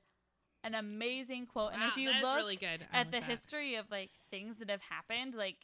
[0.63, 1.73] an amazing quote.
[1.73, 2.60] And if you look really.
[2.91, 3.23] At the that.
[3.23, 5.58] history of like things that have happened, like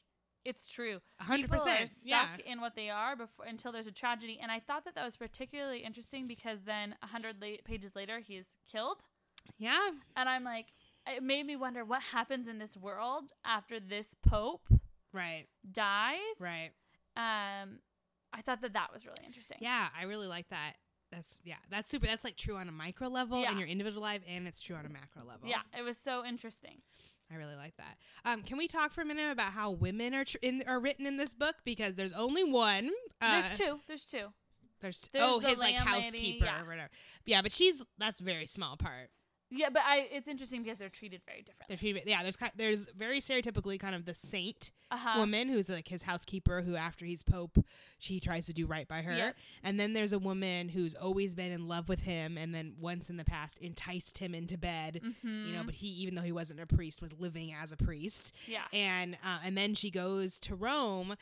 [0.46, 1.00] it's true.
[1.20, 2.28] A hundred People are stuck Yeah.
[2.46, 4.40] in what they are before until there's a tragedy.
[4.42, 8.20] And I thought that that was particularly interesting because then a hundred la- pages later,
[8.20, 8.98] he's killed.
[9.58, 9.90] Yeah.
[10.16, 10.68] And I'm like,
[11.08, 14.68] it made me wonder what happens in this world after this pope
[15.12, 15.48] Right.
[15.70, 16.20] dies.
[16.40, 16.72] Right.
[17.18, 17.80] Um,
[18.32, 19.58] I thought that that was really interesting.
[19.60, 20.74] Yeah, I really like that.
[21.12, 22.06] That's yeah, that's super.
[22.06, 23.52] That's like true on a micro level Yeah.
[23.52, 25.50] in your individual life, and it's true on a macro level.
[25.50, 26.82] Yeah, it was so interesting.
[27.32, 27.98] I really like that.
[28.26, 31.06] Um, can we talk for a minute about how women are tr- in, are written
[31.06, 31.56] in this book?
[31.64, 32.90] Because there's only one.
[33.22, 33.80] Uh, There's two.
[33.88, 34.28] There's two.
[34.82, 36.62] There's, t- There's oh his like housekeeper yeah.
[36.62, 36.90] or whatever.
[37.26, 39.10] Yeah, but she's that's a very small part.
[39.52, 41.66] Yeah, but I it's interesting because they're treated very differently.
[41.70, 45.20] They're treated, yeah, there's kind, there's very stereotypically kind of the saint Uh-huh.
[45.20, 47.58] woman who's like his housekeeper who after he's pope
[48.00, 49.36] she tries to do right by her Yep.
[49.64, 53.10] and then there's a woman who's always been in love with him and then once
[53.10, 55.48] in the past enticed him into bed Mm-hmm.
[55.48, 58.34] you know but he even though he wasn't a priest was living as a priest
[58.48, 58.64] yeah.
[58.74, 61.16] and uh, and then she goes to Rome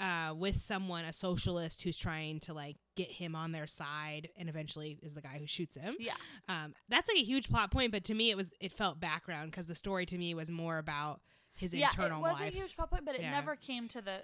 [0.00, 4.48] uh, with someone a socialist who's trying to like get him on their side and
[4.48, 6.14] eventually is the guy who shoots him Yeah.
[6.48, 9.50] um, that's like a huge plot point but to me it was it felt background
[9.50, 11.20] because the story to me was more about
[11.54, 13.30] his yeah, internal it was life a huge plot point, but it Yeah.
[13.30, 14.22] never came to the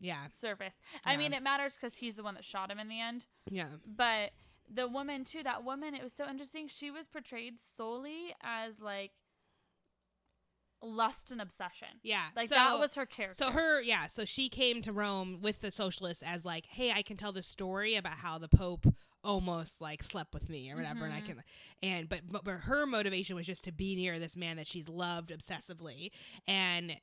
[0.00, 0.74] yeah surface.
[1.04, 1.18] I Yeah.
[1.18, 3.26] mean, it matters because he's the one that shot him in the end.
[3.50, 4.32] yeah But
[4.68, 6.68] the woman too, that woman, it was so interesting.
[6.68, 9.12] She was portrayed solely as like
[10.84, 11.88] lust and obsession.
[12.02, 12.24] Yeah.
[12.36, 13.34] Like so, that was her character.
[13.44, 17.02] so her yeah, so she came to Rome with the socialists as like, "Hey, I
[17.02, 18.86] can tell the story about how the pope
[19.22, 21.24] almost like slept with me or whatever and I Mhm.
[21.26, 21.42] can
[21.82, 24.86] and but, but but her motivation was just to be near this man that she's
[24.86, 26.10] loved obsessively
[26.46, 26.96] and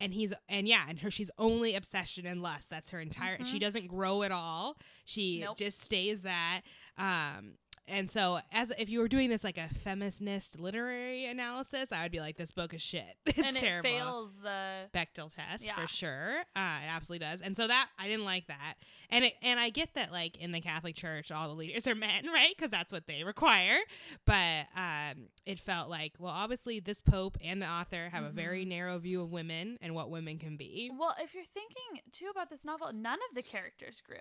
[0.00, 2.68] and he's and yeah, and her she's only obsession and lust.
[2.68, 3.38] That's her entire.
[3.38, 3.46] Mhm.
[3.46, 4.76] She doesn't grow at all.
[5.04, 5.56] She Nope.
[5.56, 6.62] just stays that.
[6.98, 7.54] Um,
[7.88, 12.12] and so as if you were doing this like a feminist literary analysis, I would
[12.12, 13.04] be like, this book is shit.
[13.26, 13.88] It's and it terrible.
[13.88, 15.74] fails the Bechdel test Yeah.
[15.80, 16.38] for sure.
[16.56, 17.40] Uh, it absolutely does.
[17.40, 18.74] And so that I didn't like that.
[19.10, 21.94] And it, and I get that like in the Catholic Church, all the leaders are
[22.08, 22.54] men, right?
[22.56, 23.78] Because that's what they require.
[24.24, 28.64] But um, it felt like well, obviously this Pope and the author have a very
[28.64, 28.68] Mhm.
[28.68, 30.90] narrow view of women and what women can be.
[30.96, 34.16] Well, if you're thinking too about this novel, none of the characters grew.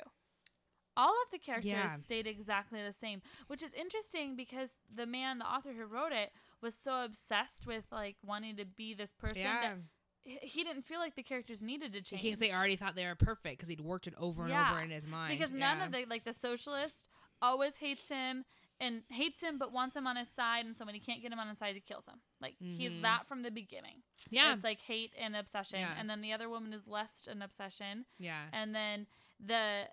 [0.96, 1.98] All of the characters Yeah.
[1.98, 6.32] stayed exactly the same, which is interesting because the man, the author who wrote it,
[6.62, 9.78] was so obsessed with like wanting to be this person Yeah, that
[10.24, 12.22] he didn't feel like the characters needed to change.
[12.22, 14.82] because they already thought they were perfect because he'd worked it over and Yeah, over
[14.82, 15.38] in his mind.
[15.38, 17.08] because none of the like the socialist
[17.42, 18.46] always hates him
[18.80, 21.32] and hates him but wants him on his side and so when he can't get
[21.32, 23.02] him on his side he kills him like he's Mhm.
[23.02, 25.96] that from the beginning yeah, it's like hate and obsession Yeah.
[25.98, 29.08] and then the other woman is less an obsession yeah, and then
[29.40, 29.90] the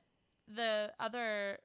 [0.54, 1.58] the other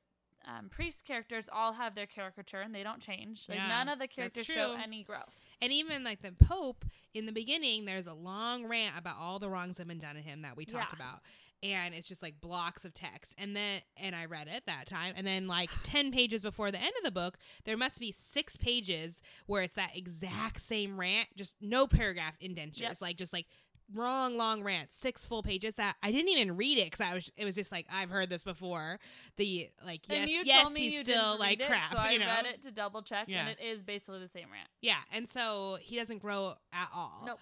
[0.48, 3.98] um, priest characters all have their caricature and they don't change like Yeah, none of
[3.98, 8.14] the characters show any growth And even like the Pope in the beginning, there's a
[8.14, 10.94] long rant about all the wrongs that have been done to him that we talked
[10.94, 10.98] Yeah.
[11.08, 11.22] about.
[11.64, 13.34] And it's just like blocks of text.
[13.40, 15.16] And then, and I read it that time.
[15.18, 18.56] And then, like 10 pages before the end of the book, there must be six
[18.56, 22.82] pages where it's that exact same rant, just no paragraph indentures.
[22.82, 22.98] Yep.
[23.02, 23.48] Like, just like
[23.94, 27.32] long, long rant, six full pages that I didn't even read it because I was,
[27.38, 29.00] it was just like, I've heard this before.
[29.38, 31.92] The, like, yes, you yes, he's you still like it, crap.
[31.92, 32.26] so I you know?
[32.28, 33.42] read it to double check Yeah.
[33.48, 37.24] and it is basically the same rant Yeah, and so he doesn't grow at all.
[37.26, 37.40] Nope.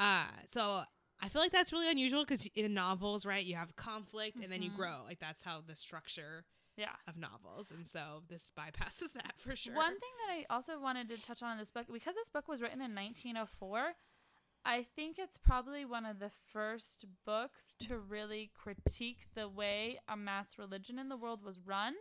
[0.00, 0.82] Uh, so
[1.22, 4.62] I feel like that's really unusual because in novels, right, you have conflict and then
[4.62, 4.76] you Mhm.
[4.76, 5.02] grow.
[5.06, 6.44] Like that's how the structure
[6.76, 9.74] yeah of novels, and so this bypasses that for sure.
[9.76, 12.48] One thing that I also wanted to touch on in this book, because this book
[12.48, 13.92] was written in 1904,
[14.64, 20.16] I think it's probably one of the first books to really critique the way a
[20.16, 21.94] mass religion in the world was run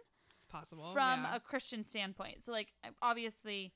[0.43, 1.35] it's possible from yeah.
[1.35, 2.43] a Christian standpoint.
[2.43, 3.71] So, like, obviously,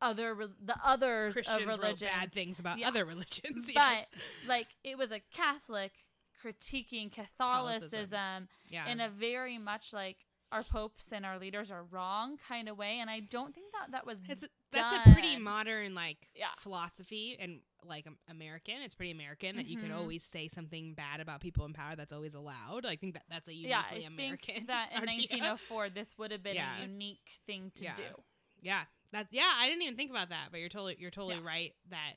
[0.00, 2.88] other re- the others Christians of religion, bad things about Yeah.
[2.88, 3.70] other religions.
[3.74, 4.08] but
[4.46, 5.92] like it was a Catholic
[6.42, 10.16] critiquing Catholicism yeah, in a very much like
[10.54, 13.90] our popes and our leaders are wrong kind of way and i don't think that
[13.92, 16.46] that was it's that's a pretty modern like Yeah.
[16.58, 18.76] philosophy and like um, American.
[18.82, 19.96] It's pretty American that you can Mhm.
[19.98, 21.94] always say something bad about people in power.
[21.94, 22.86] That's always allowed.
[22.86, 24.54] I think that that's a uniquely yeah i American.
[24.54, 25.16] think that in idea.
[25.18, 26.78] 1904 this would have been Yeah.
[26.78, 27.94] a unique thing to Yeah.
[27.94, 28.22] do
[28.62, 31.74] Yeah, that yeah, I didn't even think about that, but you're totally you're totally right
[31.90, 32.14] that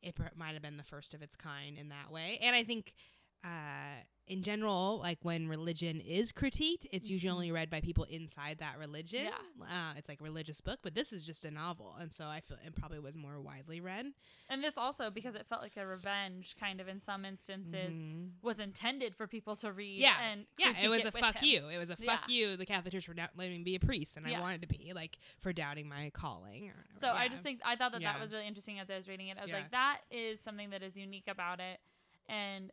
[0.00, 2.38] it might have been the first of its kind in that way.
[2.42, 2.94] And I think
[3.44, 7.34] uh in general, like when religion is critiqued, it's usually Mhm.
[7.34, 9.24] only read by people inside that religion.
[9.26, 9.64] Yeah.
[9.90, 12.40] Uh, it's like a religious book, but this is just a novel, and so I
[12.40, 14.14] feel it probably was more widely read.
[14.48, 18.32] and this also because it felt like a revenge kind of in some instances Mhm.
[18.42, 20.22] was intended for people to read Yeah.
[20.22, 21.44] and Yeah, it was a fuck him.
[21.48, 21.68] you.
[21.68, 22.34] It was a fuck Yeah.
[22.34, 22.56] you.
[22.56, 24.92] The Catholic Church for not letting me be a priest, and I wanted to be
[24.92, 26.68] like for doubting my calling.
[26.68, 28.12] Or, So I just think I thought that Yeah.
[28.12, 29.38] that was really interesting as I was reading it.
[29.38, 29.56] I was Yeah.
[29.56, 31.80] like, that is something that is unique about it,
[32.28, 32.70] and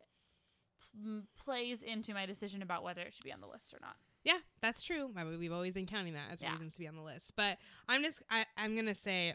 [1.02, 3.96] pl- plays into my decision about whether it should be on the list or not.
[4.24, 5.10] Yeah, that's true.
[5.38, 6.52] We've always been counting that as Yeah.
[6.52, 7.32] reasons to be on the list.
[7.36, 9.34] But I'm just, I, I'm going to say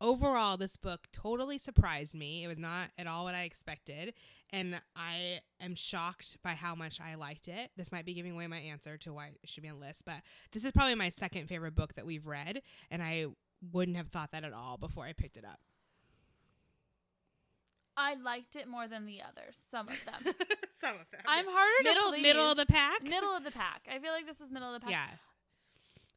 [0.00, 2.44] overall, this book totally surprised me.
[2.44, 4.14] It was not at all what I expected.
[4.50, 7.70] And I am shocked by how much I liked it.
[7.76, 10.04] This might be giving away my answer to why it should be on the list.
[10.04, 10.22] But
[10.52, 12.62] this is probably my second favorite book that we've read.
[12.90, 13.26] And I
[13.72, 15.60] wouldn't have thought that at all before I picked it up.
[17.96, 19.56] I liked it more than the others.
[19.70, 20.34] Some of them.
[20.80, 21.20] Some of them.
[21.26, 22.22] I'm harder middle, to please.
[22.22, 23.02] middle of the pack.
[23.02, 23.86] middle of the pack.
[23.90, 24.90] I feel like this is middle of the pack.
[24.90, 25.06] Yeah.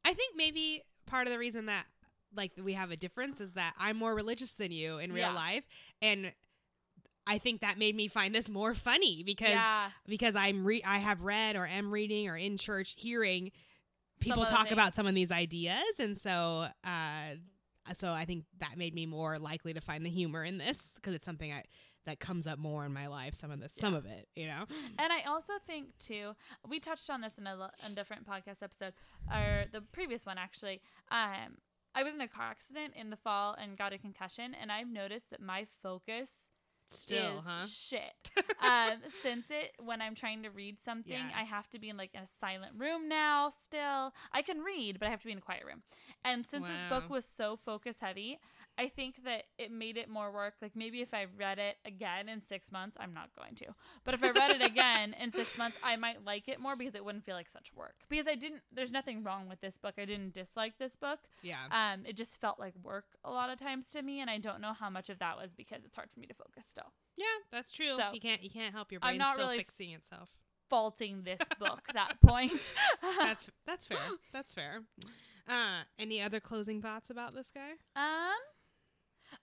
[0.03, 1.85] I think maybe part of the reason that
[2.35, 5.33] like we have a difference is that I'm more religious than you in real Yeah.
[5.33, 5.63] life
[6.01, 6.31] and
[7.25, 9.89] I think that made me find this more funny because yeah.
[10.07, 13.51] because I'm re- I have read or am reading or in church hearing
[14.19, 17.35] people of the talk about some of these ideas and so uh
[17.93, 21.13] so I think that made me more likely to find the humor in this because
[21.13, 21.63] it's something I
[22.05, 24.63] that comes up more in my life some of this some of it you know
[24.97, 26.31] And I also think too,
[26.67, 28.93] we touched on this in a, lo- a different podcast episode,
[29.31, 30.81] or the previous one actually.
[31.11, 31.57] Um,
[31.95, 34.89] I was in a car accident in the fall and got a concussion, and I've
[34.89, 36.51] noticed that my focus
[36.91, 38.31] still is huh shit.
[38.63, 41.31] um, since it when I'm trying to read something, Yeah.
[41.35, 43.49] I have to be in like a silent room now.
[43.49, 45.83] Still, I can read, but I have to be in a quiet room.
[46.25, 48.39] And since this book was so focus heavy,
[48.77, 50.55] I think that it made it more work.
[50.61, 53.65] Like maybe if I read it again in six months, I'm not going to.
[54.05, 56.95] But if I read it again in six months, I might like it more because
[56.95, 57.95] it wouldn't feel like such work.
[58.09, 58.61] Because I didn't.
[58.71, 59.95] There's nothing wrong with this book.
[59.97, 61.19] I didn't dislike this book.
[61.41, 61.65] Yeah.
[61.71, 64.61] Um, it just felt like work a lot of times to me, and I don't
[64.61, 66.91] know how much of that was because it's hard for me to focus still.
[67.17, 67.97] yeah, that's true.
[67.97, 70.29] So, you can't you can't help your I'm brain not still really fixing itself.
[70.69, 72.73] Faulting this book that point.
[73.19, 73.97] That's that's fair.
[74.31, 74.81] That's fair.
[75.47, 77.71] Uh, any other closing thoughts about this guy?
[77.95, 78.37] Um.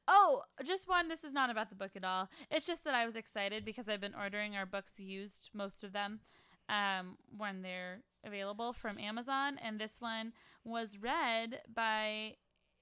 [0.08, 1.08] Oh, just one.
[1.08, 2.28] This is not about the book at all.
[2.50, 5.92] It's just that I was excited because I've been ordering our books used, most of
[5.92, 6.20] them,
[6.68, 10.32] um, when they're available from Amazon, and this one
[10.64, 12.34] was read by.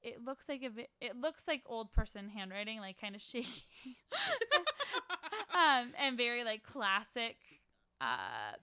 [0.03, 0.71] It looks like a.
[1.01, 3.65] It looks like old person handwriting, like kind of shaky,
[5.55, 7.37] um, and very like classic,
[8.05, 8.57] uh,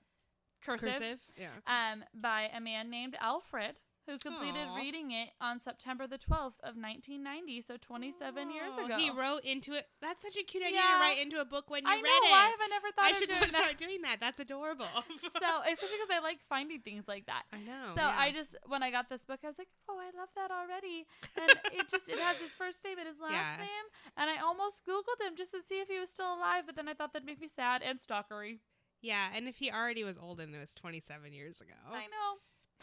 [0.63, 1.19] cursive.
[1.38, 1.49] Yeah.
[1.67, 3.77] um, by a man named Alfred,
[4.08, 4.75] who completed Aw.
[4.75, 8.97] reading it on September the 12th of 1990, so 27 years Oh, ago.
[8.97, 9.86] He wrote into it.
[10.01, 10.97] That's such a cute idea Yeah.
[10.97, 12.27] to write into a book when you I read know.
[12.27, 12.32] it.
[12.32, 13.54] Why have I never thought I should doing that?
[13.54, 14.17] start doing that.
[14.19, 14.86] That's adorable.
[15.21, 17.43] So, especially because I like finding things like that.
[17.54, 17.93] I know.
[17.95, 18.15] So yeah.
[18.17, 21.06] I just when I got this book, I was like, "Oh, I love that already,"
[21.38, 23.56] and it just it has his first name and his last Yeah.
[23.58, 23.86] name,
[24.17, 26.88] and I almost googled him just to see if he was still alive, but then
[26.88, 28.60] I thought that'd make me sad and stalkery.
[29.01, 32.37] Yeah, and if he already was old and it was 27 years ago, I know.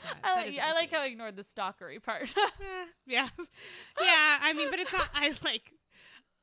[0.04, 2.33] that- I like, I like how I ignored the stalkery part.
[2.37, 3.28] Eh, yeah,
[4.00, 4.38] yeah.
[4.42, 5.09] I mean, but it's not.
[5.14, 5.72] I like.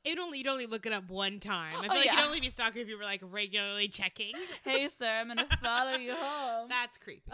[0.03, 1.75] It only you'd only look it up one time.
[1.79, 2.13] I feel Oh, like yeah.
[2.13, 4.33] it'd only be stalker if you were like regularly checking.
[4.63, 6.69] hey, sir, I'm gonna follow you home.
[6.69, 7.31] That's creepy.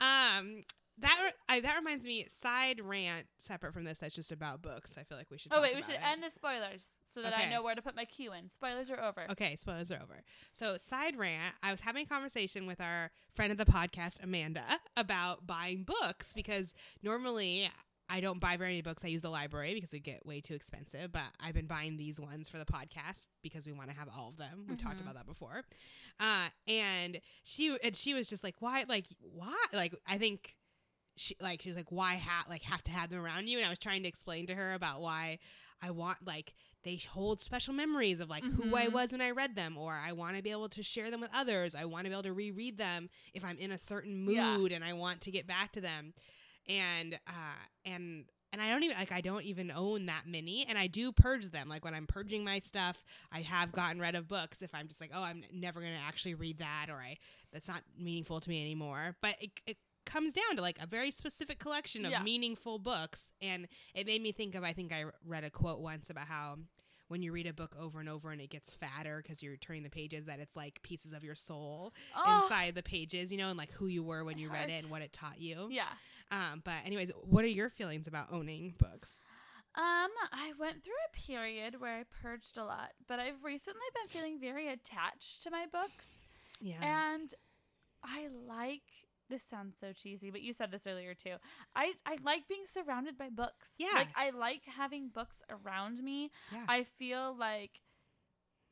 [0.00, 0.62] um,
[1.02, 2.24] that I, that reminds me.
[2.28, 3.98] Side rant separate from this.
[3.98, 4.96] That's just about books.
[4.98, 5.52] I feel like we should.
[5.54, 6.00] oh wait, we should it.
[6.06, 8.48] end the spoilers so that I know where to put my cue in.
[8.48, 9.26] Spoilers are over.
[9.30, 10.22] Okay, spoilers are over.
[10.52, 14.64] So, side rant, I was having a conversation with our friend of the podcast, Amanda,
[14.96, 17.70] about buying books because normally
[18.08, 19.04] I don't buy very many books.
[19.04, 22.20] I use the library because they get way too expensive, but I've been buying these
[22.20, 24.66] ones for the podcast because we want to have all of them.
[24.68, 25.02] We talked Mhm.
[25.02, 25.62] about that before.
[26.20, 28.84] Uh, and she and she was just like, "Why?
[28.88, 29.56] Like, why?
[29.72, 30.56] Like, I think."
[31.16, 33.66] She like she was like why ha- like have to have them around you and
[33.66, 35.38] I was trying to explain to her about why
[35.82, 38.92] I want like they hold special memories of like who I Mhm.
[38.92, 41.30] was when I read them, or I want to be able to share them with
[41.32, 41.74] others.
[41.76, 44.56] I want to be able to reread them if I'm in a certain Yeah.
[44.56, 46.12] mood and I want to get back to them.
[46.68, 50.76] And uh and and I don't even like I don't even own that many, and
[50.78, 51.68] I do purge them.
[51.68, 55.00] Like when I'm purging my stuff, I have gotten rid of books if I'm just
[55.00, 57.16] like, oh, I'm never gonna actually read that, or I
[57.52, 59.16] that's not meaningful to me anymore.
[59.22, 62.22] But it, it comes down to like a very specific collection of Yeah.
[62.22, 66.10] meaningful books, and it made me think of I think I read a quote once
[66.10, 66.58] about how
[67.08, 69.82] when you read a book over and over and it gets fatter because you're turning
[69.82, 73.50] the pages that it's like pieces of your soul Oh, inside the pages you know
[73.50, 75.82] and like who you were when you read it and what it taught you yeah.
[76.30, 79.16] um but anyways what are your feelings about owning books
[79.74, 84.08] Um, I went through a period where I purged a lot, but I've recently been
[84.08, 86.06] feeling very attached to my books.
[86.62, 87.34] yeah And
[88.02, 88.88] I like
[89.32, 91.36] this sounds so cheesy, but you said this earlier too.
[91.74, 93.70] I, I like being surrounded by books.
[93.78, 93.88] Yeah.
[93.94, 96.30] Like I like having books around me.
[96.52, 97.80] yeah I feel like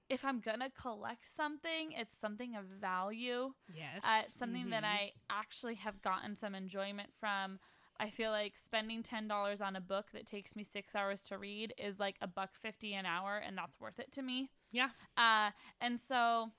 [0.09, 3.53] if I'm gonna collect something, it's something of value.
[3.75, 4.87] yes Uh, something that Mhm.
[4.87, 7.59] I actually have gotten some enjoyment from.
[7.99, 11.38] I feel like spending ten dollars on a book that takes me six hours to
[11.38, 14.51] read is like a buck fifty an hour, and that's worth it to me.
[14.73, 14.90] Yeah.
[15.16, 16.53] Uh, and so,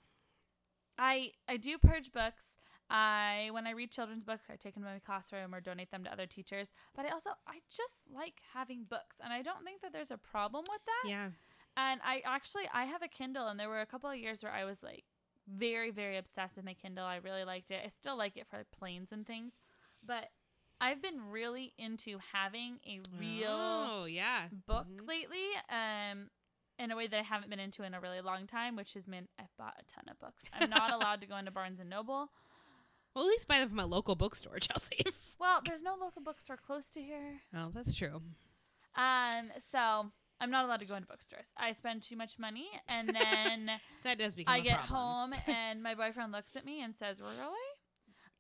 [0.98, 2.58] I I do purge books.
[2.92, 6.04] I when I read children's books, I take them to my classroom or donate them
[6.04, 6.72] to other teachers.
[6.96, 10.18] But I also I just like having books, and I don't think that there's a
[10.18, 11.10] problem with that.
[11.10, 11.30] yeah
[11.78, 14.52] And I actually I have a Kindle and there were a couple of years where
[14.52, 15.06] I was like
[15.48, 17.06] very very obsessed with my Kindle.
[17.06, 17.82] I really liked it.
[17.86, 19.54] I still like it for planes and things.
[20.06, 20.26] But
[20.82, 25.08] I've been really into having a real oh yeah book Mhm.
[25.08, 26.30] lately um
[26.80, 29.08] in a way that I haven't been into in a really long time, which has
[29.08, 30.44] meant I've bought a ton of books.
[30.52, 32.32] I'm not allowed to go into Barnes and Noble.
[33.16, 35.04] Well at least buy them from a local bookstore chelsea
[35.40, 37.42] Well, there's no local bookstore close to here.
[37.56, 38.22] oh that's true
[38.96, 41.52] Um so I'm not allowed to go into bookstores.
[41.56, 43.70] I spend too much money and then
[44.04, 45.34] that does become I get problem.
[45.34, 47.70] home and my boyfriend looks at me and says, "Really?"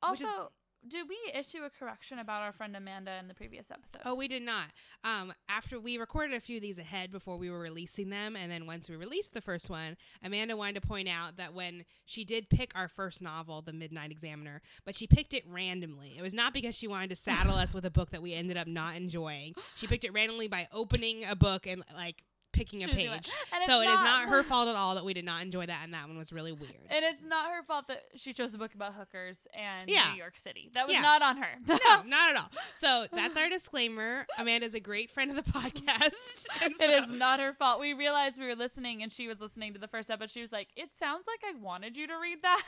[0.01, 0.51] Also,
[0.87, 4.01] did we issue a correction about our friend Amanda in the previous episode?
[4.05, 4.65] Oh, we did not.
[5.03, 8.51] Um, after we recorded a few of these ahead before we were releasing them, and
[8.51, 12.25] then once we released the first one, Amanda wanted to point out that when she
[12.25, 16.15] did pick our first novel, The Midnight Examiner, but she picked it randomly.
[16.17, 18.57] It was not because she wanted to saddle us with a book that we ended
[18.57, 19.53] up not enjoying.
[19.75, 22.23] She picked it randomly by opening a book and like
[22.53, 23.29] picking a page.
[23.53, 25.81] And So it is not her fault at all that we did not enjoy that,
[25.83, 26.73] and that one was really weird.
[26.89, 30.11] And it's not her fault that she chose a book about hookers and Yeah.
[30.11, 30.69] New York City.
[30.73, 31.01] That was Yeah.
[31.01, 31.49] not on her.
[31.67, 32.49] no, not at all.
[32.73, 34.25] So that's our disclaimer.
[34.37, 36.45] Amanda's a great friend of the podcast.
[36.61, 37.79] and It is not her fault.
[37.79, 40.31] We realized we were listening and she was listening to the first episode.
[40.31, 42.67] She was like, It sounds like I wanted you to read that.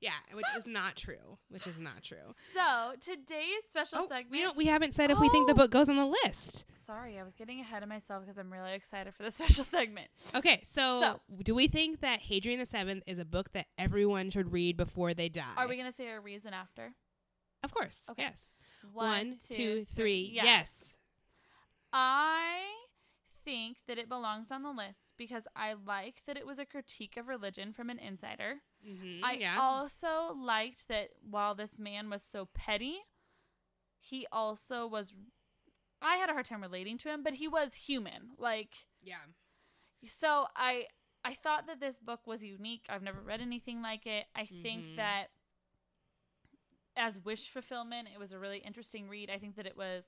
[0.00, 1.38] Yeah, which is not true.
[1.48, 2.34] Which is not true.
[2.52, 4.30] So today's special Oh, segment.
[4.30, 4.56] we don't.
[4.56, 5.56] We haven't said if we think the Oh.
[5.56, 6.64] book goes on the list.
[6.74, 10.08] Sorry, I was getting ahead of myself because I'm really excited for the special segment.
[10.34, 14.30] Okay, so, So- do we think that Hadrian the Seventh is a book that everyone
[14.30, 15.54] should read before they die?
[15.56, 16.92] Are we going to say a reason after?
[17.64, 18.06] Of course.
[18.10, 18.22] Okay.
[18.22, 18.52] Yes.
[18.92, 19.86] One, two, three.
[19.94, 20.30] three.
[20.34, 20.44] Yes.
[20.44, 20.96] Yes.
[21.92, 22.60] I
[23.44, 27.16] think that it belongs on the list because I like that it was a critique
[27.16, 28.56] of religion from an insider.
[28.86, 29.58] Mhm, I yeah.
[29.58, 32.98] also liked that while this man was so petty,
[33.98, 35.14] he also was.
[36.02, 38.30] I had a hard time relating to him, but he was human.
[38.38, 39.16] Like, yeah.
[40.06, 40.86] so I
[41.24, 42.86] I thought that this book was unique.
[42.88, 44.26] I've never read anything like it.
[44.34, 44.62] I Mhm.
[44.62, 45.30] think that
[46.96, 49.28] as wish fulfillment, it was a really interesting read.
[49.30, 50.04] I think that it was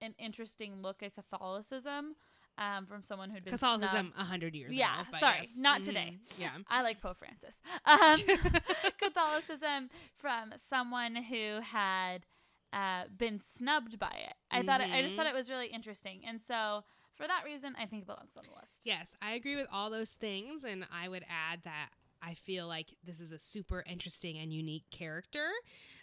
[0.00, 2.16] an interesting look at Catholicism
[2.58, 5.18] um, from someone who'd been Catholicism a hundred years Yeah, ago.
[5.20, 5.56] sorry, yes.
[5.56, 6.18] not today.
[6.30, 6.50] Mhm, Yeah.
[6.68, 7.56] I like Pope Francis.
[7.86, 8.20] Um,
[8.98, 12.26] Catholicism from someone who had
[12.72, 14.34] uh, been snubbed by it.
[14.50, 15.16] I thought it, I just Mhm.
[15.16, 16.84] thought it was really interesting, and so
[17.14, 18.80] for that reason, I think it belongs on the list.
[18.84, 21.90] Yes, I agree with all those things, and I would add that
[22.20, 25.48] I feel like this is a super interesting and unique character.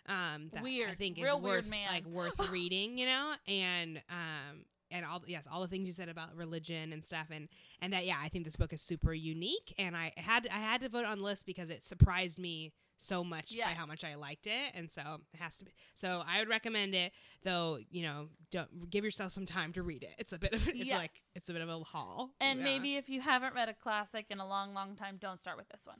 [0.08, 1.88] Um, that I think is Real weird worth man.
[1.92, 6.10] like worth reading, you know, and um, and all yes, all the things you said
[6.10, 7.48] about religion and stuff, and
[7.82, 10.82] and that yeah, I think this book is super unique, and I had I had
[10.82, 14.16] to vote on the list because it surprised me so much by how much I
[14.16, 15.02] liked it, and so
[15.34, 15.72] it has to be.
[15.96, 17.12] So I would recommend it,
[17.44, 17.80] though.
[17.92, 20.14] You know, don't give yourself some time to read it.
[20.18, 20.98] It's a bit of it's Yes.
[20.98, 22.64] like it's a bit of a haul, And Yeah.
[22.66, 25.68] maybe if you haven't read a classic in a long, long time, don't start with
[25.70, 25.98] this one.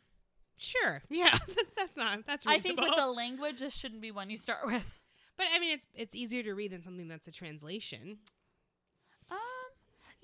[0.58, 1.02] Sure.
[1.10, 1.38] Yeah.
[1.76, 2.26] that's not.
[2.26, 5.02] That's I think with the language, this shouldn't be one you start with.
[5.36, 8.20] but I mean, it's it's easier to read than something that's a translation.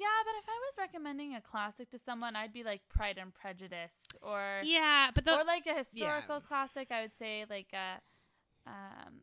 [0.01, 3.31] Yeah, but if I was recommending a classic to someone, I'd be like Pride and
[3.33, 6.87] Prejudice, or Yeah, but the or like a historical classic.
[6.91, 8.01] I would say like a,
[8.69, 9.13] um,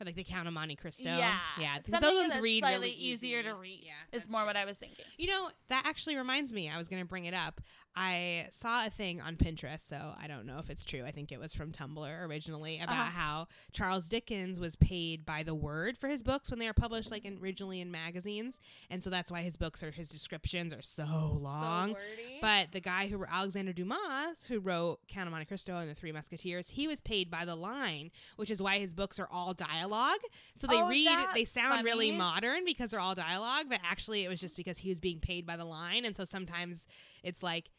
[0.00, 1.10] or like the Count of Monte Cristo.
[1.16, 1.74] yeah, Yeah.
[1.82, 3.48] something those ones read slightly really easier easy.
[3.48, 3.80] to read.
[3.84, 4.46] Yeah, is more true.
[4.46, 5.04] what I was thinking.
[5.18, 6.70] You know, that actually reminds me.
[6.70, 7.60] I was going to bring it up.
[7.96, 11.02] I saw a thing on Pinterest, so I don't know if it's true.
[11.04, 13.10] I think it was from Tumblr originally about Uh-huh.
[13.10, 17.10] how Charles Dickens was paid by the word for his books when they were published,
[17.10, 20.82] like in, originally in magazines, and so that's why his books or his descriptions are
[20.82, 21.94] so long.
[21.94, 21.98] So.
[22.40, 26.12] But the guy who Alexander Dumas, who wrote Count of Monte Cristo and the Three
[26.12, 30.20] Musketeers, he was paid by the line, which is why his books are all dialogue.
[30.54, 34.28] So they Oh, read, they sound really modern because they're all dialogue, but actually it
[34.28, 36.86] was just because he was being paid by the line, and so sometimes
[37.22, 37.70] it's like.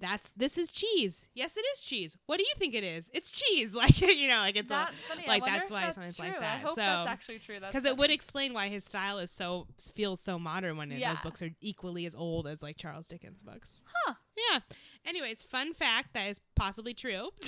[0.00, 1.26] That's this is cheese.
[1.34, 2.16] Yes, it is cheese.
[2.24, 3.10] What do you think it is?
[3.12, 3.74] It's cheese.
[3.76, 5.24] Like you know, like it's a that's funny.
[5.28, 6.28] like, that's why that's something's true.
[6.28, 6.60] like I that.
[6.62, 7.58] hope So- that's actually true.
[7.60, 11.10] Because it would explain why his style is so feels so modern when Yeah.
[11.10, 13.84] those books are equally as old as like Charles Dickens books.
[14.06, 14.14] Huh.
[14.36, 14.60] Yeah.
[15.04, 17.30] Anyways, fun fact that is possibly true.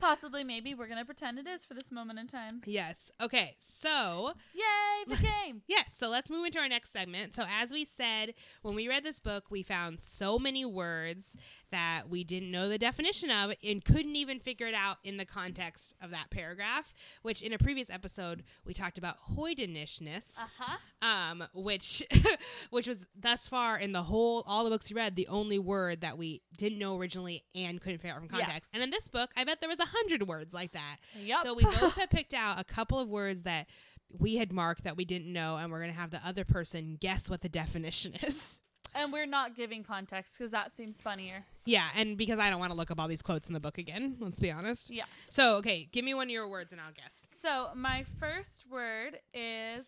[0.00, 2.62] Possibly, maybe we're gonna pretend it is for this moment in time.
[2.66, 3.10] yes.
[3.20, 3.54] Okay.
[3.60, 5.62] So Yay, the game!
[5.68, 5.94] yes.
[5.96, 7.34] So let's move into our next segment.
[7.34, 11.36] So as we said when we read this book, we found so many words
[11.72, 15.24] that we didn't know the definition of and couldn't even figure it out in the
[15.24, 16.92] context of that paragraph.
[17.22, 20.38] Which in a previous episode we talked about hoydenishness.
[20.38, 21.06] Uh huh.
[21.06, 22.02] um, which
[22.70, 26.00] which was thus far in the whole all the books we read the only word
[26.00, 26.25] that we
[26.56, 28.52] didn't know originally and couldn't figure out from context.
[28.54, 28.68] Yes.
[28.74, 30.96] And in this book, I bet there was a hundred words like that.
[31.20, 31.40] Yep.
[31.42, 33.66] So we both had picked out a couple of words that
[34.10, 37.28] we had marked that we didn't know, and we're gonna have the other person guess
[37.28, 38.60] what the definition is.
[38.94, 41.44] and we're not giving context because that seems funnier.
[41.64, 43.78] Yeah, and because I don't want to look up all these quotes in the book
[43.78, 44.90] again, let's be honest.
[44.90, 45.04] Yeah.
[45.28, 47.26] So okay, give me one of your words and I'll guess.
[47.42, 49.86] So my first word is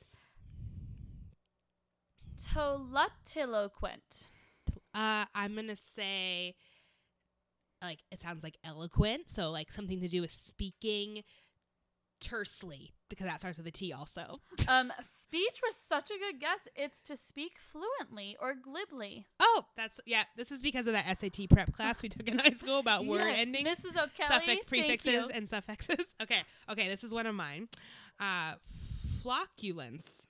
[2.39, 4.29] tolutiloquent.
[4.95, 6.55] Uh, I'm gonna say,
[7.83, 11.23] like it sounds like eloquent, so like something to do with speaking
[12.21, 14.41] tersely, because that starts with a T also.
[14.69, 16.59] Um, speech was such a good guess.
[16.77, 19.25] It's to speak fluently or glibly.
[19.41, 20.25] Oh, that's yeah.
[20.37, 23.29] This is because of that SAT prep class we took in high school about word
[23.29, 23.91] Yes, endings, Mrs.
[23.97, 24.29] O'Kelly.
[24.29, 26.15] suffix, prefixes, and suffixes.
[26.23, 26.89] Okay, okay.
[26.89, 27.69] This is one of mine.
[28.21, 28.55] Uh,
[29.25, 30.27] flocculence.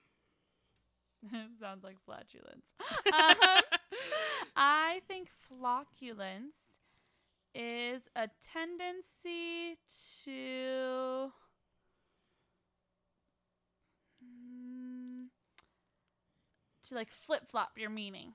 [1.61, 2.67] Sounds like flatulence.
[3.13, 3.63] um,
[4.57, 6.55] I think flocculence
[7.55, 9.79] is a tendency
[10.25, 11.33] to
[14.25, 15.27] mm,
[16.89, 18.35] to like flip flop your meaning.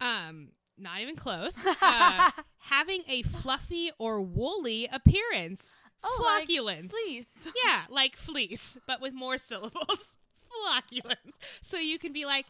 [0.00, 0.48] Um,
[0.78, 1.66] not even close.
[1.82, 5.80] Uh, having a fluffy or woolly appearance.
[6.04, 6.90] Oh, like Flocculence.
[6.90, 7.48] fleece.
[7.64, 10.18] Yeah, like fleece, but with more syllables.
[10.66, 11.38] Flocculence.
[11.62, 12.46] So you can be like,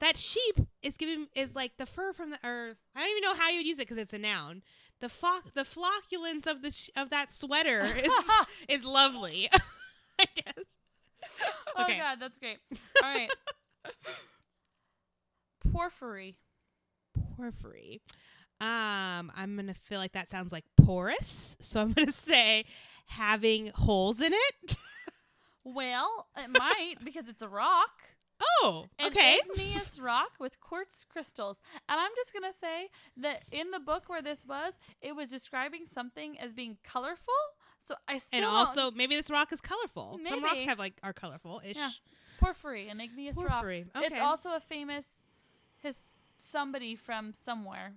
[0.00, 3.34] that sheep is giving is like the fur from the or I don't even know
[3.34, 4.62] how you would use it because it's a noun.
[5.00, 8.12] The fo- the flocculence of the sh- of that sweater is
[8.68, 9.48] is lovely.
[10.18, 10.64] I guess.
[11.76, 11.98] Oh Okay.
[11.98, 12.58] god, that's great.
[13.02, 13.30] All right.
[15.72, 16.36] Porphyry.
[17.36, 18.00] Porphyry.
[18.60, 22.64] Um, I'm gonna feel like that sounds like porous, so I'm gonna say
[23.06, 24.76] having holes in it.
[25.64, 27.90] Well, it might because it's a rock.
[28.62, 29.34] Oh, okay.
[29.44, 31.60] An igneous rock with quartz crystals.
[31.88, 32.88] And I'm just going to say
[33.18, 37.32] that in the book where this was, it was describing something as being colorful.
[37.86, 40.18] So I still And also, maybe this rock is colorful.
[40.28, 41.76] Some rocks have like are colorful ish.
[41.76, 41.90] Yeah.
[42.40, 43.86] porphyry, an igneous Porphyry.
[43.94, 44.04] rock.
[44.04, 44.20] It's Okay.
[44.22, 45.28] also a famous
[45.82, 45.96] his
[46.36, 47.92] somebody from somewhere,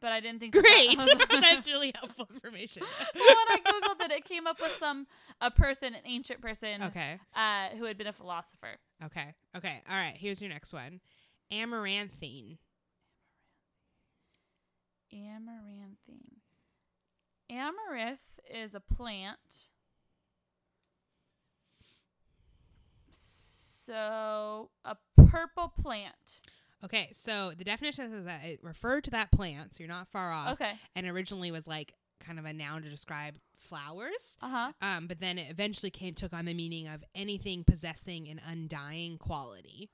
[0.00, 0.96] but I didn't think Great.
[0.98, 2.82] That that was- That's really helpful information.
[3.14, 5.06] well, when I googled it, it came up with some
[5.40, 7.18] a person, an ancient person, okay.
[7.34, 8.76] uh, who had been a philosopher.
[9.04, 9.34] Okay.
[9.56, 9.82] Okay.
[9.88, 10.16] All right.
[10.16, 11.00] Here's your next one.
[11.52, 12.58] Amaranthine.
[15.12, 16.40] Amaranthine.
[17.50, 19.68] Amaranth is a plant.
[23.10, 24.96] So, a
[25.30, 26.40] purple plant.
[26.84, 27.08] Okay.
[27.12, 30.52] So the definition says that it referred to that plant, so you're not far off,
[30.54, 30.72] Okay.
[30.94, 34.36] and originally was like kind of a noun to describe flowers.
[34.40, 34.72] Uh huh.
[34.80, 39.18] Um, but then it eventually came took on the meaning of anything possessing an undying
[39.18, 39.90] quality.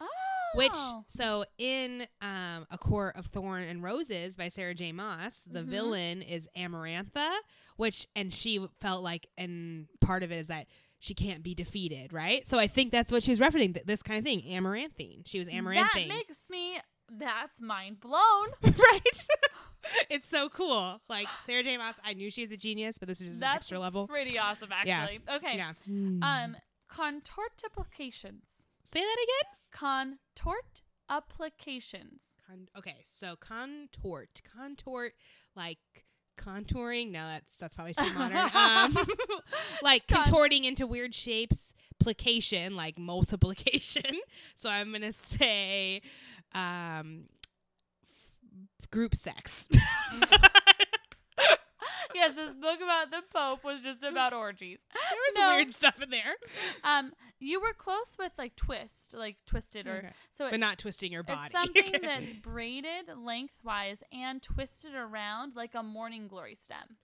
[0.00, 0.06] Oh.
[0.54, 0.72] Which
[1.08, 4.92] so in um, A Court of Thorn and Roses by Sarah J.
[4.92, 5.66] Maas, the Mhm.
[5.66, 7.32] villain is Amarantha,
[7.76, 10.66] which and she felt like and part of it is that
[11.04, 12.48] she can't be defeated, right?
[12.48, 15.22] So I think that's what she was referencing, th- this kind of thing, amaranthine.
[15.26, 16.08] She was amaranthine.
[16.08, 16.78] That makes me.
[17.12, 18.48] That's mind blown.
[18.62, 19.26] right?
[20.10, 21.02] it's so cool.
[21.10, 21.76] Like Sarah J.
[21.76, 24.08] Maas, I knew she was a genius, but this is just an extra level.
[24.08, 25.00] pretty awesome, Yeah.
[25.02, 25.20] actually.
[25.36, 25.56] Okay.
[25.56, 25.72] Yeah.
[25.86, 26.56] Um,
[26.90, 28.66] contortiplications.
[28.82, 29.50] Say that again.
[29.70, 30.80] Contort
[31.10, 32.38] applications.
[32.46, 35.12] Con- okay, so contort, contort,
[35.54, 35.78] like
[36.36, 37.10] contouring.
[37.12, 38.48] No, that's that's probably too modern.
[38.54, 38.96] Um,
[39.82, 41.74] like Con- contorting into weird shapes.
[42.00, 44.02] Plication, like multiplication.
[44.56, 46.00] So I'm gonna say,
[46.54, 47.24] um,
[48.82, 49.68] f- group sex.
[52.14, 54.84] yes, this book about the Pope was just about orgies.
[54.92, 55.56] There was No.
[55.56, 56.34] weird stuff in there,
[56.82, 60.10] Um, you were close with like twist, like twisted, or Okay.
[60.32, 61.40] so but not twisting your body.
[61.44, 66.96] it's something that's braided lengthwise and twisted around like a morning glory stem.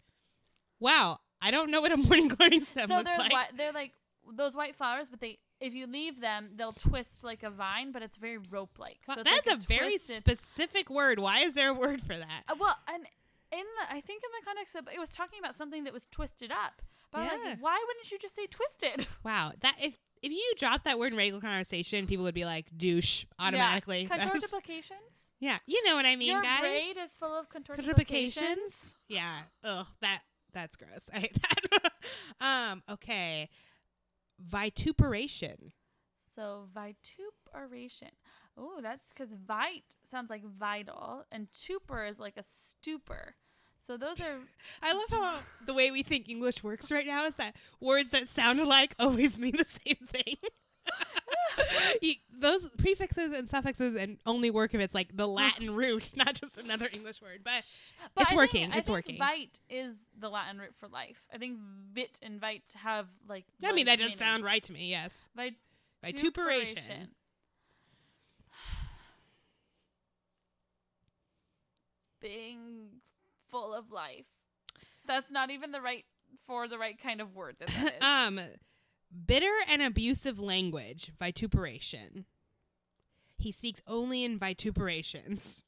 [0.78, 1.18] wow.
[1.42, 3.32] I don't know what a morning glory stem so looks they're like.
[3.32, 3.92] whi- they're like
[4.36, 8.02] those white flowers, but they if you leave them, they'll twist like a vine, but
[8.02, 8.98] it's very rope like.
[9.08, 11.18] Wow, so that's like a very specific word.
[11.18, 12.42] Why is there a word for that?
[12.48, 13.04] Uh, well, and
[13.52, 16.06] in the I think in the context of it was talking about something that was
[16.10, 16.82] twisted up.
[17.12, 17.50] But I'm Yeah.
[17.50, 19.06] like, why wouldn't you just say twisted?
[19.24, 22.66] Wow, that if if you drop that word in regular conversation, people would be like
[22.76, 24.02] douche automatically.
[24.10, 24.28] Yeah.
[24.28, 25.30] Contortiplications.
[25.40, 26.60] yeah, you know what I mean, Your guys.
[26.60, 27.48] braid is full of.
[27.48, 28.94] Contortiplications.
[29.08, 29.40] Yeah.
[29.64, 30.20] Ugh, that
[30.52, 31.08] that's gross.
[31.12, 31.92] I hate that.
[32.40, 32.82] um.
[32.90, 33.48] Okay.
[34.40, 35.72] Vituperation.
[36.34, 38.10] So vituperation.
[38.56, 43.34] Oh, that's because vite sounds like vital, and tuper is like a stupor.
[43.86, 44.38] So those are
[44.82, 48.28] I love how the way we think English works right now is that words that
[48.28, 50.36] sound alike always mean the same thing.
[52.00, 56.34] You- those prefixes and suffixes and only work if it's like the Latin root, not
[56.34, 57.40] just another English word.
[57.44, 57.66] But
[58.14, 59.18] But It's I working, Think, I it's think working.
[59.18, 61.26] Vite is the Latin root for life.
[61.34, 61.58] I think
[61.92, 63.44] vit and vite have like.
[63.62, 64.88] I mean, that does sound right to me.
[64.90, 65.28] Yes.
[66.02, 67.08] Vituperation.
[72.20, 73.00] Being
[73.50, 74.26] full of life.
[75.06, 76.04] That's not even the right
[76.46, 78.40] for the right kind of word that um,
[79.26, 81.10] bitter and abusive language.
[81.18, 82.24] Vituperation.
[83.38, 85.62] He speaks only in vituperations.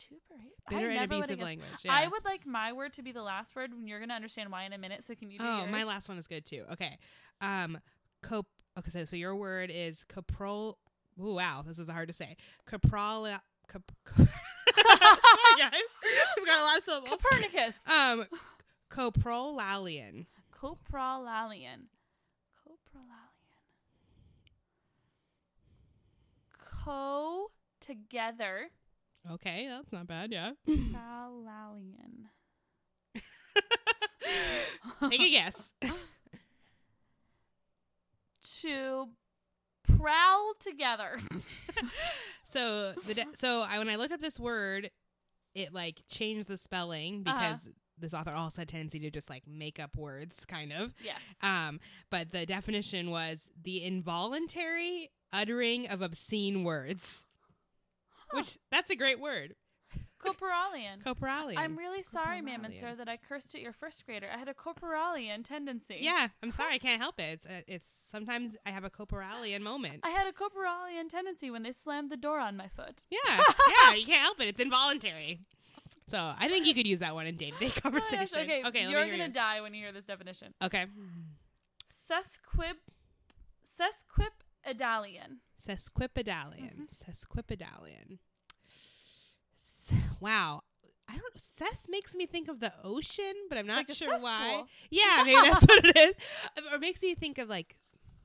[0.00, 0.52] Vituperate.
[0.70, 1.68] Bitter I and abusive language.
[1.88, 4.64] I would like my word to be the last word when you're gonna understand why
[4.64, 5.04] in a minute.
[5.04, 5.70] So can you do Oh, yours?
[5.70, 6.64] my last one is good too.
[6.72, 6.98] Okay.
[7.40, 7.78] Um,
[8.22, 8.46] cop.
[8.78, 10.76] Okay, so so your word is caprol.
[11.20, 12.36] Ooh, wow, this is hard to say.
[12.66, 13.38] Coprol.
[13.68, 13.92] Cop,
[14.74, 15.72] Sorry, guys.
[16.36, 17.22] We've got a lot of syllables.
[17.22, 17.86] Copernicus.
[17.86, 18.26] Um,
[18.90, 20.26] coprolalian.
[20.54, 21.88] Coprolalian.
[22.66, 23.32] Coprolalian.
[26.58, 27.50] Co
[27.80, 28.70] together.
[29.30, 30.32] Okay, that's not bad.
[30.32, 30.52] Yeah.
[30.68, 32.28] Prolalian.
[35.10, 35.74] Take a guess.
[38.62, 39.08] to
[39.84, 41.18] prowl together.
[42.44, 44.90] so the de- so I when I looked up this word,
[45.54, 47.38] it like changed the spelling Uh-huh.
[47.38, 47.68] because
[47.98, 50.94] this author also had tendency to just like make up words, kind of.
[51.04, 51.20] Yes.
[51.42, 51.78] Um,
[52.10, 57.26] but the definition was the involuntary uttering of obscene words,
[58.32, 59.54] which that's a great word.
[60.22, 61.02] Corporalian.
[61.04, 61.56] Copralian.
[61.58, 64.28] I'm really sorry, ma'am and sir, that I cursed at your first grader.
[64.32, 65.98] I had a corporalian tendency.
[66.00, 67.24] yeah, I'm sorry, I can't help it.
[67.32, 70.00] It's uh, it's sometimes I have a copralian moment.
[70.04, 73.02] I had a corporalian tendency when they slammed the door on my foot.
[73.10, 73.18] Yeah,
[73.84, 74.48] yeah, you can't help it.
[74.48, 75.40] It's involuntary.
[76.08, 78.18] So I think you could use that one in day to day Oh conversation.
[78.18, 80.52] gosh, okay, okay, you're gonna die when you hear this definition.
[80.62, 80.86] Okay.
[81.90, 82.78] Sesquip,
[83.64, 85.38] sesquipedalian.
[85.60, 86.88] Sesquipedalian.
[86.88, 87.10] Mm-hmm.
[87.10, 88.18] Sesquipedalian.
[90.22, 90.62] Wow.
[91.08, 94.62] I don't Ses makes me think of the ocean, but I'm not Like sure why.
[94.88, 96.72] Yeah, maybe that's what it is.
[96.72, 97.76] Or makes me think of like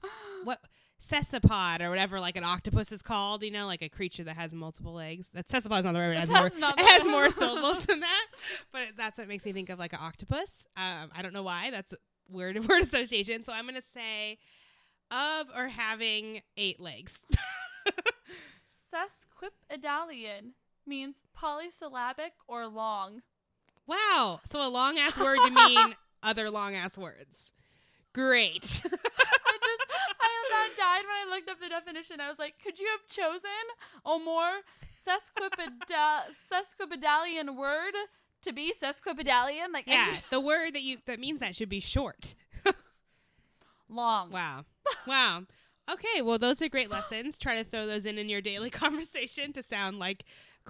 [0.44, 0.60] what
[1.02, 4.54] cessapod or whatever like an octopus is called, you know, like a creature that has
[4.54, 5.30] multiple legs.
[5.34, 6.18] That cessapod is not the right word.
[6.18, 8.26] It has more it has more syllables than that.
[8.72, 10.68] But that's what makes me think of like an octopus.
[10.78, 11.72] Um, I don't know why.
[11.72, 11.98] That's a
[12.30, 13.42] weird word association.
[13.44, 14.38] So I'm gonna say
[15.10, 17.26] of or having eight legs.
[18.94, 20.54] Sesquipedalian
[20.88, 23.22] means polysyllabic or long.
[23.86, 24.42] Wow.
[24.46, 27.54] So a long ass word to mean other long ass words.
[28.14, 28.56] Great.
[28.86, 29.86] I just,
[30.20, 32.20] I about died when I looked up the definition.
[32.20, 33.50] I was like, could you have chosen
[34.06, 34.62] a more
[35.08, 36.22] sesquipedal
[36.52, 37.94] sesquipedalian word
[38.42, 39.72] to be sesquipedalian?
[39.74, 40.08] Like, yeah.
[40.10, 42.34] just- The word that you that means that should be short.
[43.90, 44.32] long.
[44.32, 44.66] Wow.
[45.06, 45.44] Wow.
[45.90, 47.38] Okay, well those are great lessons.
[47.38, 50.26] Try to throw those in in your daily conversation to sound like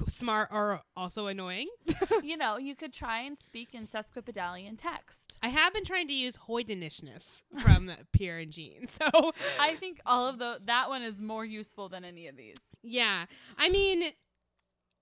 [0.07, 1.67] smart or also annoying.
[2.23, 5.37] you know, you could try and speak in sesquipedalian text.
[5.41, 8.87] I have been trying to use hoydenishness from Pierre and Jean.
[8.87, 12.57] So, I think all of the that one is more useful than any of these.
[12.83, 13.25] yeah.
[13.57, 14.03] I mean,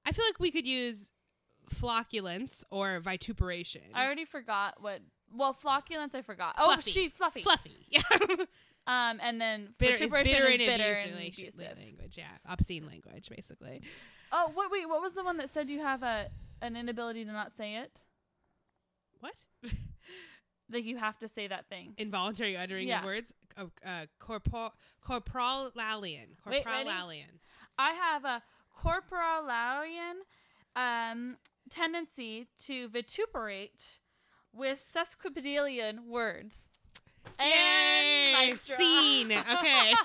[0.05, 1.09] I feel like we could use
[1.73, 3.81] flocculence or vituperation.
[3.93, 5.01] I already forgot what.
[5.33, 6.55] Well, flocculence I forgot.
[6.57, 7.41] Oh, she fluffy.
[7.41, 7.75] Fluffy.
[7.89, 8.01] Yeah.
[8.87, 11.77] Um, and then bitter, vituperation bitter is and bitter abusive, and abusive.
[11.77, 12.17] language.
[12.17, 13.81] Yeah, obscene language, basically.
[14.31, 14.89] Oh, wait, wait.
[14.89, 16.29] What was the one that said you have a
[16.61, 17.91] an inability to not say it?
[19.19, 19.35] What?
[20.71, 21.93] Like you have to say that thing.
[21.97, 22.99] Involuntary uttering Yeah.
[22.99, 23.31] of words.
[23.55, 24.71] Uh, uh, corpor-
[25.07, 26.29] corporalalian.
[26.43, 27.39] Corporalalian.
[27.77, 28.41] I have a
[28.75, 30.21] corporalarian
[30.75, 31.37] um,
[31.69, 33.99] tendency to vituperate
[34.51, 36.69] with sesquipedalian words.
[37.39, 38.33] Yay!
[38.49, 38.79] And drop.
[38.79, 39.31] Scene.
[39.53, 39.93] Okay.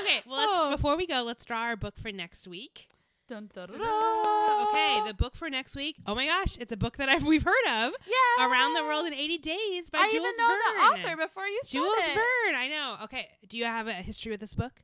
[0.00, 0.22] okay.
[0.26, 0.70] Well, let's Oh.
[0.70, 2.88] before we go, let's draw our book for next week.
[3.28, 5.96] Dun, dun, dun, Okay, the book for next week.
[6.04, 7.92] Oh my gosh, it's a book that I've we've heard of.
[8.06, 10.58] yeah Around the World in 80 Days by I Jules even know Verne.
[10.74, 12.14] the author before you said Jules it.
[12.14, 12.54] Verne.
[12.56, 12.96] I know.
[13.04, 13.28] Okay.
[13.48, 14.82] Do you have a history with this book?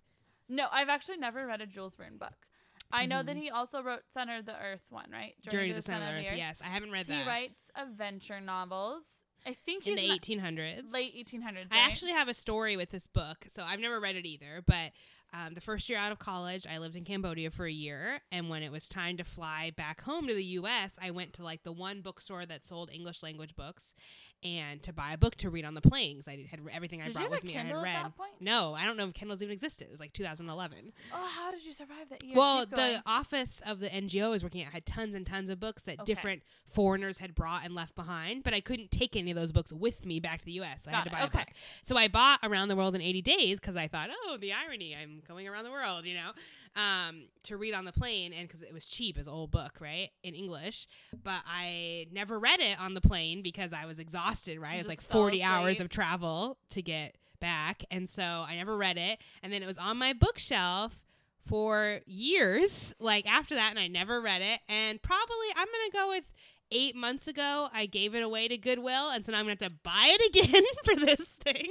[0.49, 2.47] No, I've actually never read a Jules Verne book.
[2.93, 5.35] I know that he also wrote Center of the Earth one, right?
[5.43, 5.51] Mm-hmm.
[5.51, 6.37] Journey to the Center of the Earth.
[6.39, 7.23] Yes, I haven't read he that.
[7.25, 9.25] He writes adventure novels.
[9.47, 10.93] I think in the not- 1800s.
[10.93, 11.67] late 1800s.
[11.71, 13.47] I actually have a story with this book.
[13.49, 14.93] So I've never read it either, but
[15.33, 18.21] um, the first year out of college, I lived in Cambodia for a year.
[18.33, 21.45] And when it was time to fly back home to the U.S., I went to
[21.45, 23.95] like the one bookstore that sold English language books
[24.43, 27.07] and to buy a book to read on the plane 'cause I had everything I
[27.07, 27.53] Did brought have with a me.
[27.55, 28.05] Kindle I at had read.
[28.07, 28.32] that point?
[28.41, 29.84] No, I don't know if Kindles even existed.
[29.89, 30.93] It was like 2011.
[31.12, 32.37] Oh, how did you survive that year?
[32.37, 35.59] Well, the office of the NGO I was working at had tons and tons of
[35.59, 36.05] books that Okay.
[36.05, 39.72] different foreigners had brought and left behind, but I couldn't take any of those books
[39.72, 40.84] with me back to the U.S.
[40.84, 41.12] So I had to it.
[41.12, 41.39] buy a Okay.
[41.39, 41.49] book.
[41.82, 44.95] So I bought Around the World in 80 Days because I thought, oh, the irony,
[44.95, 46.32] I'm going around the world, you know,
[46.77, 49.79] um, to read on the plane, and because it was cheap as an old book,
[49.81, 50.87] right, in English.
[51.24, 54.74] But I never read it on the plane because I was exhausted, right?
[54.74, 58.77] You It was like 40 hours of travel to get back, and so I never
[58.77, 59.18] read it.
[59.43, 61.01] And then it was on my bookshelf
[61.47, 64.61] for years, like after that, and I never read it.
[64.68, 66.24] And probably I'm gonna go with
[66.70, 69.70] eight months ago, I gave it away to Goodwill, and so now I'm gonna have
[69.70, 71.70] to buy it again for this thing.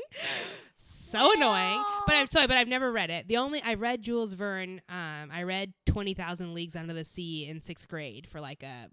[1.20, 3.28] So annoying, but I'm sorry, but I've never read it.
[3.28, 4.82] The only I read Jules Verne.
[4.90, 8.90] Um, I read Twenty Thousand Leagues Under the Sea in sixth grade for like a.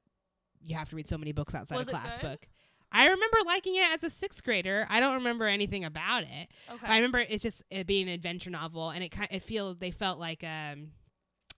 [0.64, 2.30] You have to read so many books outside Was of class good?
[2.30, 2.48] book.
[2.92, 4.86] I remember liking it as a sixth grader.
[4.90, 6.48] I don't remember anything about it.
[6.70, 6.86] okay.
[6.86, 9.90] I remember it's just it being an adventure novel, and it kind it feel they
[9.90, 10.88] felt like um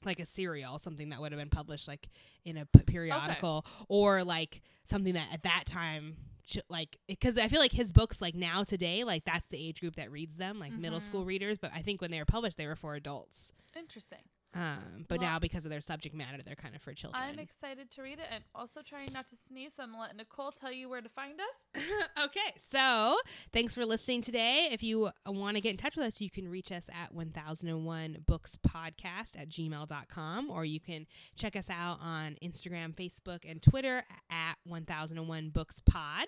[0.05, 2.09] like a serial, something that would have been published like
[2.45, 6.17] in a p- periodical, or like something that at that time.
[6.47, 9.81] Ch- Like, because I feel like his books, like now today, like that's the age
[9.81, 11.03] group that reads them, like middle Mhm.
[11.03, 11.59] school readers.
[11.59, 13.53] But I think when they were published, they were for adults.
[13.77, 14.23] Interesting.
[14.55, 17.23] Um, but Well- now because of their subject matter, they're kind of for children.
[17.23, 18.27] I'm excited to read it.
[18.31, 21.09] I'm also trying not to sneeze, so I'm gonna let Nicole tell you where to
[21.09, 21.83] find us.
[22.25, 23.17] okay, so
[23.53, 24.69] thanks for listening today.
[24.71, 28.23] If you want to get in touch with us, you can reach us at 1001
[28.27, 34.05] Books Podcast at gmail.com, or you can check us out on Instagram, Facebook, and Twitter
[34.31, 36.27] at 1001 Books Pod.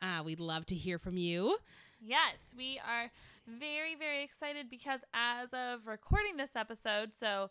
[0.00, 1.58] Uh, we'd love to hear from you.
[2.00, 3.12] Yes, we are
[3.46, 7.50] very, very excited because as of recording this episode, so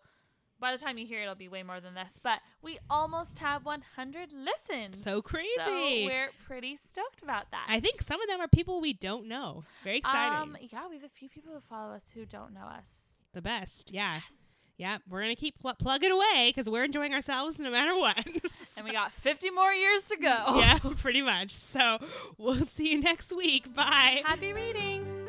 [0.60, 3.40] by the time you hear it, it'll be way more than this, but we almost
[3.40, 5.02] have 100 listens.
[5.04, 5.50] So crazy.
[5.66, 5.72] So
[6.06, 7.66] we're pretty stoked about that.
[7.68, 9.64] I think some of them are people we don't know.
[9.84, 10.38] Very exciting.
[10.38, 13.20] Um, yeah, we have a few people who follow us who don't know us.
[13.34, 13.92] the best.
[13.92, 14.16] Yeah.
[14.16, 14.38] Yes.
[14.78, 14.98] Yeah.
[15.10, 18.24] We're going to keep pl- plugging away because we're enjoying ourselves no matter what.
[18.78, 20.58] And we got 50 more years to go.
[20.58, 21.52] yeah, pretty much.
[21.52, 21.98] So
[22.38, 23.74] we'll see you next week.
[23.76, 24.22] Bye.
[24.26, 25.21] Happy reading.